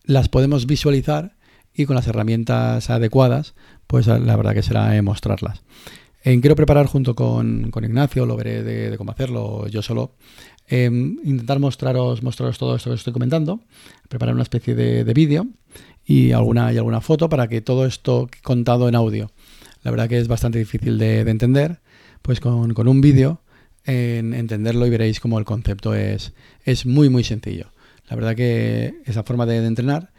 las 0.04 0.28
podemos 0.28 0.66
visualizar 0.66 1.34
y 1.74 1.86
con 1.86 1.96
las 1.96 2.06
herramientas 2.06 2.90
adecuadas, 2.90 3.56
pues 3.88 4.06
la 4.06 4.36
verdad 4.36 4.54
que 4.54 4.62
será 4.62 5.02
mostrarlas. 5.02 5.62
En 6.22 6.42
quiero 6.42 6.54
preparar 6.54 6.86
junto 6.86 7.16
con, 7.16 7.72
Ignacio, 7.82 8.24
lo 8.24 8.36
veré 8.36 8.62
de, 8.62 8.96
cómo 8.96 9.10
hacerlo 9.10 9.66
yo 9.66 9.82
solo, 9.82 10.12
em, 10.68 11.18
intentar 11.24 11.58
mostraros, 11.58 12.22
mostraros 12.22 12.56
todo 12.56 12.76
esto 12.76 12.90
que 12.90 12.96
estoy 12.96 13.12
comentando, 13.12 13.62
preparar 14.08 14.34
una 14.34 14.44
especie 14.44 14.76
de, 14.76 15.12
vídeo 15.12 15.48
y 16.04 16.30
alguna, 16.30 16.72
y 16.72 16.76
alguna 16.76 17.00
foto 17.00 17.28
para 17.28 17.48
que 17.48 17.60
todo 17.62 17.84
esto 17.84 18.28
contado 18.44 18.88
en 18.88 18.94
audio, 18.94 19.32
la 19.82 19.90
verdad 19.90 20.08
que 20.08 20.18
es 20.18 20.28
bastante 20.28 20.60
difícil 20.60 20.98
de 20.98 21.22
entender, 21.22 21.80
pues 22.24 22.40
con, 22.40 22.72
con 22.72 22.88
un 22.88 23.02
vídeo 23.02 23.42
en 23.84 24.32
entenderlo 24.32 24.86
y 24.86 24.90
veréis 24.90 25.20
cómo 25.20 25.38
el 25.38 25.44
concepto 25.44 25.94
es, 25.94 26.32
es 26.64 26.86
muy 26.86 27.10
muy 27.10 27.22
sencillo. 27.22 27.66
La 28.08 28.16
verdad 28.16 28.34
que 28.34 28.94
esa 29.04 29.24
forma 29.24 29.44
de, 29.44 29.58
entrenar 29.64 30.10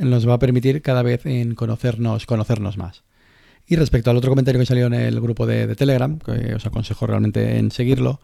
nos 0.00 0.28
va 0.28 0.34
a 0.34 0.38
permitir 0.38 0.82
cada 0.82 1.02
vez 1.02 1.24
en 1.24 1.54
conocernos, 1.54 2.26
conocernos 2.26 2.76
más. 2.76 3.04
Y 3.66 3.76
respecto 3.76 4.10
al 4.10 4.18
otro 4.18 4.30
comentario 4.30 4.58
que 4.60 4.66
salió 4.66 4.86
en 4.86 4.94
el 4.94 5.18
grupo 5.18 5.46
de, 5.46 5.74
Telegram, 5.76 6.18
que 6.18 6.54
os 6.54 6.66
aconsejo 6.66 7.06
realmente 7.06 7.56
en 7.56 7.70
seguirlo, 7.70 8.20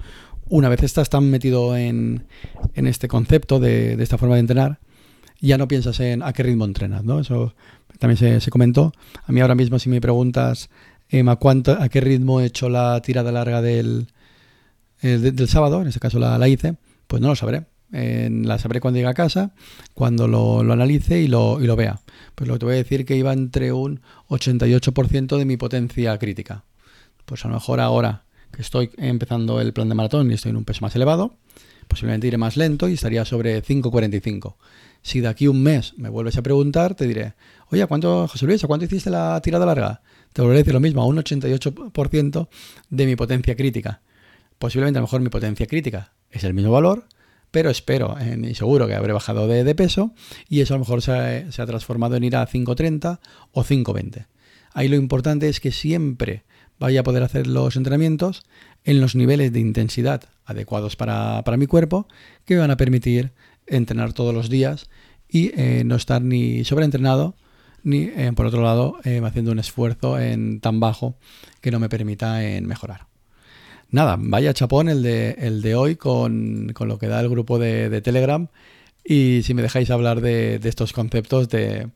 una 0.50 0.68
vez 0.68 0.82
estás 0.82 1.08
tan 1.08 1.30
metido 1.30 1.74
en, 1.76 2.26
en 2.74 2.86
este 2.86 3.08
concepto 3.08 3.60
de, 3.60 3.96
de, 3.96 4.02
esta 4.02 4.18
forma 4.18 4.34
de 4.34 4.40
entrenar, 4.40 4.78
ya 5.40 5.56
no 5.56 5.68
piensas 5.68 6.00
en 6.00 6.22
a 6.22 6.34
qué 6.34 6.42
ritmo 6.42 6.66
entrenas, 6.66 7.02
¿no? 7.02 7.20
Eso 7.20 7.54
también 7.98 8.18
se, 8.18 8.40
se 8.40 8.50
comentó. 8.50 8.92
A 9.24 9.32
mí 9.32 9.40
ahora 9.40 9.54
mismo 9.54 9.78
si 9.78 9.88
me 9.88 10.02
preguntas 10.02 10.68
¿a, 11.12 11.36
cuánto, 11.36 11.72
¿A 11.72 11.88
qué 11.88 12.00
ritmo 12.00 12.40
he 12.40 12.46
hecho 12.46 12.68
la 12.68 13.00
tirada 13.02 13.32
larga 13.32 13.62
del, 13.62 14.08
eh, 15.02 15.18
del 15.18 15.48
sábado? 15.48 15.82
En 15.82 15.88
este 15.88 16.00
caso 16.00 16.18
la, 16.18 16.38
la, 16.38 16.48
hice. 16.48 16.76
Pues 17.06 17.20
no 17.20 17.28
lo 17.28 17.36
sabré. 17.36 17.64
la 17.90 18.58
sabré 18.58 18.80
cuando 18.80 18.98
llegue 18.98 19.08
a 19.08 19.14
casa, 19.14 19.52
cuando 19.94 20.28
lo, 20.28 20.62
lo 20.62 20.72
analice 20.72 21.20
y 21.20 21.26
lo, 21.26 21.60
y 21.60 21.66
lo, 21.66 21.76
vea. 21.76 22.00
Pues 22.34 22.46
lo 22.48 22.54
que 22.54 22.58
te 22.60 22.64
voy 22.66 22.74
a 22.74 22.78
decir 22.78 23.04
que 23.04 23.16
iba 23.16 23.32
entre 23.32 23.72
un 23.72 24.00
88% 24.28 25.36
de 25.36 25.44
mi 25.44 25.56
potencia 25.56 26.16
crítica. 26.18 26.64
Pues 27.24 27.44
a 27.44 27.48
lo 27.48 27.54
mejor 27.54 27.80
ahora 27.80 28.24
que 28.52 28.62
estoy 28.62 28.90
empezando 28.96 29.60
el 29.60 29.72
plan 29.72 29.88
de 29.88 29.94
maratón 29.94 30.30
y 30.30 30.34
estoy 30.34 30.50
en 30.50 30.56
un 30.56 30.64
peso 30.64 30.80
más 30.82 30.94
elevado, 30.96 31.36
posiblemente 31.88 32.26
iré 32.26 32.38
más 32.38 32.56
lento 32.56 32.88
y 32.88 32.94
estaría 32.94 33.24
sobre 33.24 33.62
5.45. 33.62 34.54
Si 35.02 35.20
de 35.20 35.28
aquí 35.28 35.48
un 35.48 35.62
mes 35.62 35.94
me 35.96 36.08
vuelves 36.08 36.36
a 36.36 36.42
preguntar, 36.42 36.94
te 36.94 37.06
diré, 37.06 37.34
oye, 37.70 37.86
¿cuánto, 37.86 38.28
José 38.28 38.46
Luis, 38.46 38.62
¿a 38.62 38.66
cuánto 38.66 38.84
hiciste 38.84 39.10
la 39.10 39.40
tirada 39.40 39.66
larga? 39.66 40.02
Te 40.32 40.42
volveré 40.42 40.58
a 40.58 40.62
decir 40.62 40.74
lo 40.74 40.80
mismo, 40.80 41.02
a 41.02 41.06
un 41.06 41.16
88% 41.16 42.48
de 42.90 43.06
mi 43.06 43.16
potencia 43.16 43.56
crítica. 43.56 44.00
Posiblemente 44.58 44.98
a 44.98 45.00
lo 45.00 45.06
mejor 45.06 45.20
mi 45.20 45.30
potencia 45.30 45.66
crítica 45.66 46.12
es 46.30 46.44
el 46.44 46.54
mismo 46.54 46.70
valor, 46.70 47.06
pero 47.50 47.70
espero 47.70 48.16
y 48.42 48.54
seguro 48.54 48.86
que 48.86 48.94
habré 48.94 49.12
bajado 49.12 49.48
de, 49.48 49.74
peso 49.74 50.12
y 50.48 50.60
eso 50.60 50.74
a 50.74 50.76
lo 50.76 50.84
mejor 50.84 51.02
se, 51.02 51.12
ha 51.12 51.66
transformado 51.66 52.16
en 52.16 52.24
ir 52.24 52.36
a 52.36 52.46
5.30 52.46 53.18
o 53.52 53.64
5.20. 53.64 54.26
Ahí 54.72 54.88
lo 54.88 54.96
importante 54.96 55.48
es 55.48 55.58
que 55.58 55.72
siempre 55.72 56.44
vaya 56.78 57.00
a 57.00 57.02
poder 57.02 57.22
hacer 57.22 57.46
los 57.46 57.76
entrenamientos 57.76 58.44
en 58.84 59.00
los 59.00 59.14
niveles 59.14 59.52
de 59.52 59.60
intensidad 59.60 60.22
adecuados 60.44 60.96
para, 60.96 61.42
mi 61.58 61.66
cuerpo 61.66 62.06
que 62.44 62.54
me 62.54 62.60
van 62.60 62.70
a 62.70 62.76
permitir 62.76 63.32
entrenar 63.66 64.12
todos 64.12 64.32
los 64.32 64.48
días 64.48 64.88
y 65.28 65.52
eh, 65.60 65.82
no 65.84 65.96
estar 65.96 66.22
ni 66.22 66.64
sobreentrenado 66.64 67.34
ni 67.82 68.04
eh, 68.04 68.32
por 68.34 68.46
otro 68.46 68.62
lado 68.62 68.98
eh, 69.04 69.20
haciendo 69.24 69.52
un 69.52 69.58
esfuerzo 69.58 70.18
en 70.18 70.60
tan 70.60 70.80
bajo 70.80 71.16
que 71.60 71.70
no 71.70 71.78
me 71.78 71.88
permita 71.88 72.44
en 72.44 72.66
mejorar. 72.66 73.06
Nada, 73.90 74.16
vaya 74.18 74.54
chapón 74.54 74.88
el 74.88 75.02
de, 75.02 75.36
el 75.38 75.62
de 75.62 75.74
hoy 75.74 75.96
con, 75.96 76.72
lo 76.78 76.98
que 76.98 77.08
da 77.08 77.20
el 77.20 77.28
grupo 77.28 77.58
de, 77.58 78.00
Telegram 78.02 78.48
y 79.04 79.40
si 79.42 79.54
me 79.54 79.62
dejáis 79.62 79.90
hablar 79.90 80.20
de, 80.20 80.60
estos 80.62 80.92
conceptos 80.92 81.48
de, 81.48 81.88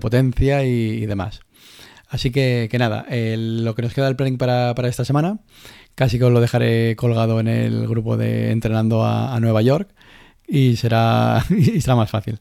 potencia 0.00 0.64
y 0.64 1.04
demás. 1.04 1.40
Así 2.08 2.30
que, 2.30 2.68
que 2.70 2.78
nada, 2.78 3.04
lo 3.10 3.74
que 3.74 3.82
nos 3.82 3.92
queda 3.92 4.06
del 4.06 4.16
planning 4.16 4.38
para, 4.38 4.74
esta 4.88 5.04
semana, 5.04 5.40
casi 5.94 6.18
que 6.18 6.24
os 6.24 6.32
lo 6.32 6.40
dejaré 6.40 6.94
colgado 6.96 7.40
en 7.40 7.48
el 7.48 7.88
grupo 7.88 8.16
de 8.16 8.52
Entrenando 8.52 9.04
a, 9.04 9.38
Nueva 9.40 9.62
York 9.62 9.88
y 10.46 10.76
será, 10.76 11.44
y 11.50 11.80
será 11.80 11.96
más 11.96 12.10
fácil. 12.10 12.38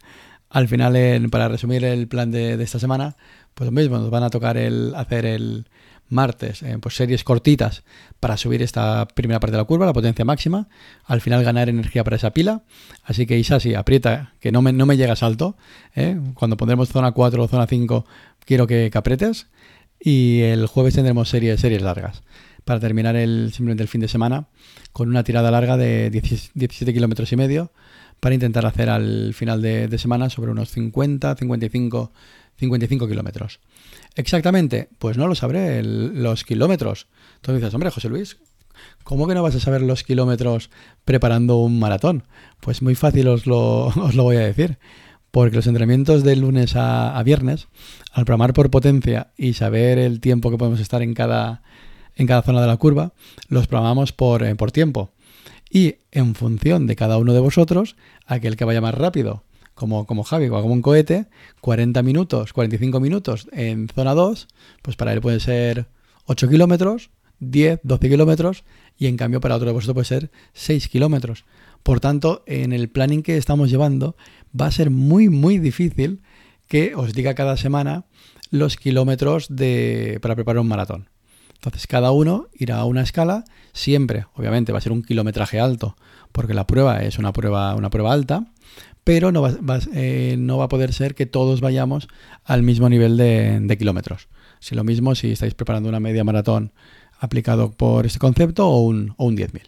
Al 0.55 0.69
final, 0.69 1.27
para 1.31 1.49
resumir 1.49 1.83
el 1.83 2.07
plan 2.07 2.31
de, 2.31 2.53
esta 2.63 2.79
semana, 2.79 3.17
pues 3.55 3.65
lo 3.65 3.73
mismo, 3.73 3.97
nos 3.97 4.09
van 4.09 4.23
a 4.23 4.29
tocar 4.29 4.55
el 4.55 4.95
hacer 4.95 5.25
el 5.25 5.65
martes, 6.07 6.63
eh, 6.63 6.77
pues 6.79 6.95
series 6.95 7.25
cortitas 7.25 7.83
para 8.21 8.37
subir 8.37 8.61
esta 8.61 9.05
primera 9.05 9.41
parte 9.41 9.51
de 9.51 9.57
la 9.57 9.65
curva, 9.65 9.85
la 9.85 9.91
potencia 9.91 10.23
máxima, 10.23 10.69
al 11.03 11.19
final 11.19 11.43
ganar 11.43 11.67
energía 11.67 12.05
para 12.05 12.15
esa 12.15 12.31
pila. 12.31 12.63
Así 13.03 13.25
que 13.25 13.37
Isasi, 13.37 13.75
aprieta, 13.75 14.33
que 14.39 14.53
no 14.53 14.61
me, 14.61 14.71
no 14.71 14.85
me 14.85 14.95
llega 14.95 15.17
salto. 15.17 15.57
¿eh? 15.93 16.17
Cuando 16.35 16.55
pondremos 16.55 16.87
zona 16.87 17.11
4 17.11 17.43
o 17.43 17.47
zona 17.49 17.67
5, 17.67 18.05
quiero 18.45 18.65
que, 18.65 18.89
que 18.89 18.97
apretes. 18.97 19.47
Y 19.99 20.39
el 20.39 20.67
jueves 20.67 20.93
tendremos 20.93 21.27
series, 21.27 21.59
series 21.59 21.81
largas 21.81 22.23
para 22.63 22.79
terminar 22.79 23.17
el, 23.17 23.51
simplemente 23.53 23.83
el 23.83 23.89
fin 23.89 23.99
de 23.99 24.07
semana 24.07 24.47
con 24.93 25.09
una 25.09 25.25
tirada 25.25 25.51
larga 25.51 25.75
de 25.75 26.09
17 26.09 26.93
kilómetros 26.93 27.29
y 27.33 27.35
medio 27.35 27.71
para 28.19 28.35
intentar 28.35 28.65
hacer 28.65 28.89
al 28.89 29.33
final 29.33 29.61
de, 29.61 29.97
semana 29.97 30.29
sobre 30.29 30.51
unos 30.51 30.71
50, 30.71 31.35
55, 31.35 32.11
55 32.57 33.07
kilómetros. 33.07 33.59
Exactamente, 34.15 34.89
pues 34.99 35.17
no 35.17 35.27
lo 35.27 35.35
sabré, 35.35 35.83
los 35.83 36.43
kilómetros. 36.43 37.07
Entonces 37.35 37.61
dices, 37.61 37.73
hombre, 37.73 37.91
José 37.91 38.09
Luis, 38.09 38.37
¿cómo 39.03 39.27
que 39.27 39.35
no 39.35 39.43
vas 39.43 39.55
a 39.55 39.59
saber 39.59 39.81
los 39.81 40.03
kilómetros 40.03 40.69
preparando 41.03 41.57
un 41.57 41.79
maratón? 41.79 42.23
Pues 42.61 42.81
muy 42.81 42.95
fácil 42.95 43.27
os 43.27 43.45
lo, 43.45 43.91
voy 44.15 44.37
a 44.37 44.41
decir 44.41 44.77
porque 45.31 45.57
los 45.57 45.67
entrenamientos 45.67 46.23
de 46.23 46.37
lunes 46.37 46.77
a, 46.77 47.21
viernes, 47.23 47.67
al 48.13 48.23
programar 48.23 48.53
por 48.53 48.71
potencia 48.71 49.33
y 49.35 49.51
saber 49.51 49.99
el 49.99 50.21
tiempo 50.21 50.49
que 50.49 50.57
podemos 50.57 50.79
estar 50.79 51.01
en 51.01 51.13
cada, 51.13 51.61
en 52.15 52.25
cada 52.25 52.41
zona 52.41 52.61
de 52.61 52.67
la 52.67 52.77
curva, 52.77 53.11
los 53.49 53.67
programamos 53.67 54.13
por, 54.13 54.43
eh, 54.43 54.55
por 54.55 54.71
tiempo. 54.71 55.11
Y 55.69 55.95
en 56.11 56.35
función 56.35 56.87
de 56.87 56.95
cada 56.95 57.17
uno 57.17 57.33
de 57.33 57.39
vosotros, 57.39 57.95
aquel 58.25 58.55
que 58.55 58.65
vaya 58.65 58.81
más 58.81 58.95
rápido, 58.95 59.43
como, 59.73 60.05
como 60.05 60.23
Javi, 60.23 60.49
como 60.49 60.65
un 60.65 60.81
cohete, 60.81 61.27
40 61.61 62.01
minutos, 62.01 62.53
45 62.53 62.99
minutos 62.99 63.47
en 63.51 63.87
zona 63.89 64.13
2, 64.13 64.47
pues 64.81 64.95
para 64.95 65.13
él 65.13 65.21
puede 65.21 65.39
ser 65.39 65.87
8 66.25 66.49
kilómetros, 66.49 67.09
10, 67.39 67.81
12 67.83 68.09
kilómetros, 68.09 68.63
y 68.97 69.07
en 69.07 69.17
cambio 69.17 69.41
para 69.41 69.55
otro 69.55 69.67
de 69.67 69.73
vosotros 69.73 69.93
puede 69.93 70.05
ser 70.05 70.31
6 70.53 70.87
kilómetros. 70.87 71.45
Por 71.83 71.99
tanto, 71.99 72.43
en 72.47 72.73
el 72.73 72.89
planning 72.89 73.21
que 73.21 73.37
estamos 73.37 73.69
llevando, 73.69 74.15
va 74.59 74.67
a 74.67 74.71
ser 74.71 74.89
muy, 74.89 75.29
muy 75.29 75.59
difícil 75.59 76.21
que 76.67 76.95
os 76.95 77.13
diga 77.13 77.35
cada 77.35 77.57
semana 77.57 78.05
los 78.49 78.77
kilómetros 78.77 79.47
de, 79.49 80.19
para 80.21 80.35
preparar 80.35 80.61
un 80.61 80.67
maratón. 80.67 81.09
Entonces, 81.65 81.87
cada 81.87 82.11
uno 82.11 82.47
irá 82.53 82.77
a 82.77 82.85
una 82.85 83.01
escala, 83.01 83.43
siempre, 83.73 84.27
obviamente, 84.35 84.71
va 84.71 84.77
a 84.77 84.81
ser 84.81 84.91
un 84.91 85.01
kilometraje 85.01 85.59
alto, 85.59 85.95
porque 86.31 86.53
la 86.53 86.67
prueba 86.67 87.01
es 87.01 87.17
una 87.17 87.33
prueba, 87.33 87.73
una 87.75 87.89
prueba 87.89 88.13
alta, 88.13 88.45
pero 89.03 89.31
no 89.31 89.41
va, 89.41 89.79
eh, 89.93 90.37
a 90.61 90.67
poder 90.67 90.93
ser 90.93 91.15
que 91.15 91.25
todos 91.25 91.61
vayamos 91.61 92.07
al 92.43 92.61
mismo 92.61 92.87
nivel 92.89 93.17
de, 93.17 93.75
kilómetros. 93.79 94.27
Si 94.59 94.75
lo 94.75 94.83
mismo 94.83 95.15
si 95.15 95.31
estáis 95.31 95.53
preparando 95.53 95.89
una 95.89 95.99
media 95.99 96.23
maratón 96.23 96.71
aplicado 97.19 97.71
por 97.71 98.05
este 98.05 98.19
concepto 98.19 98.67
o 98.67 98.81
un, 98.81 99.13
o 99.17 99.25
un 99.25 99.35
10.000. 99.35 99.61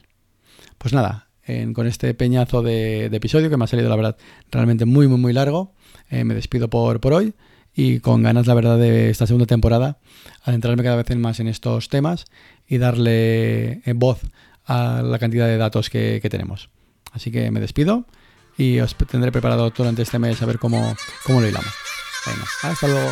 Pues 0.78 0.94
nada, 0.94 1.30
con 1.74 1.88
este 1.88 2.14
peñazo 2.14 2.62
de, 2.62 3.06
episodio 3.06 3.50
que 3.50 3.58
me 3.58 3.64
ha 3.64 3.68
salido, 3.68 3.90
la 3.90 3.96
verdad, 3.96 4.18
realmente 4.52 4.86
muy, 4.86 5.08
muy, 5.08 5.18
muy 5.18 5.34
largo. 5.34 5.74
Eh, 6.10 6.24
me 6.24 6.36
despido 6.36 6.70
por, 6.70 7.00
por 7.00 7.14
hoy 7.14 7.34
y 7.78 8.00
con 8.00 8.24
ganas, 8.24 8.48
la 8.48 8.56
verdad, 8.56 8.80
de 8.80 9.12
esta 9.12 9.28
segunda 9.28 9.46
temporada, 9.46 10.00
adentrarme 10.44 10.82
cada 10.82 10.96
vez 10.96 11.16
más 11.16 11.40
en 11.40 11.48
estos 11.48 11.90
temas 11.90 12.26
y 12.68 12.80
darle 12.80 13.84
eh, 13.86 13.94
voz 13.96 14.20
a 14.66 15.04
la 15.04 15.20
cantidad 15.20 15.46
de 15.46 15.58
datos 15.58 15.92
que, 15.92 16.20
tenemos. 16.28 16.72
Así 17.14 17.30
que 17.32 17.52
me 17.52 17.60
despido 17.60 18.08
y 18.58 18.80
os 18.80 18.96
tendré 18.96 19.32
preparado 19.32 19.70
durante 19.70 20.02
este 20.02 20.18
mes 20.18 20.42
a 20.42 20.48
ver 20.48 20.58
cómo, 20.58 20.96
cómo 21.24 21.40
lo 21.40 21.48
hilamos. 21.48 21.72
Venga, 22.26 22.46
hasta 22.64 22.88
luego. 22.88 23.12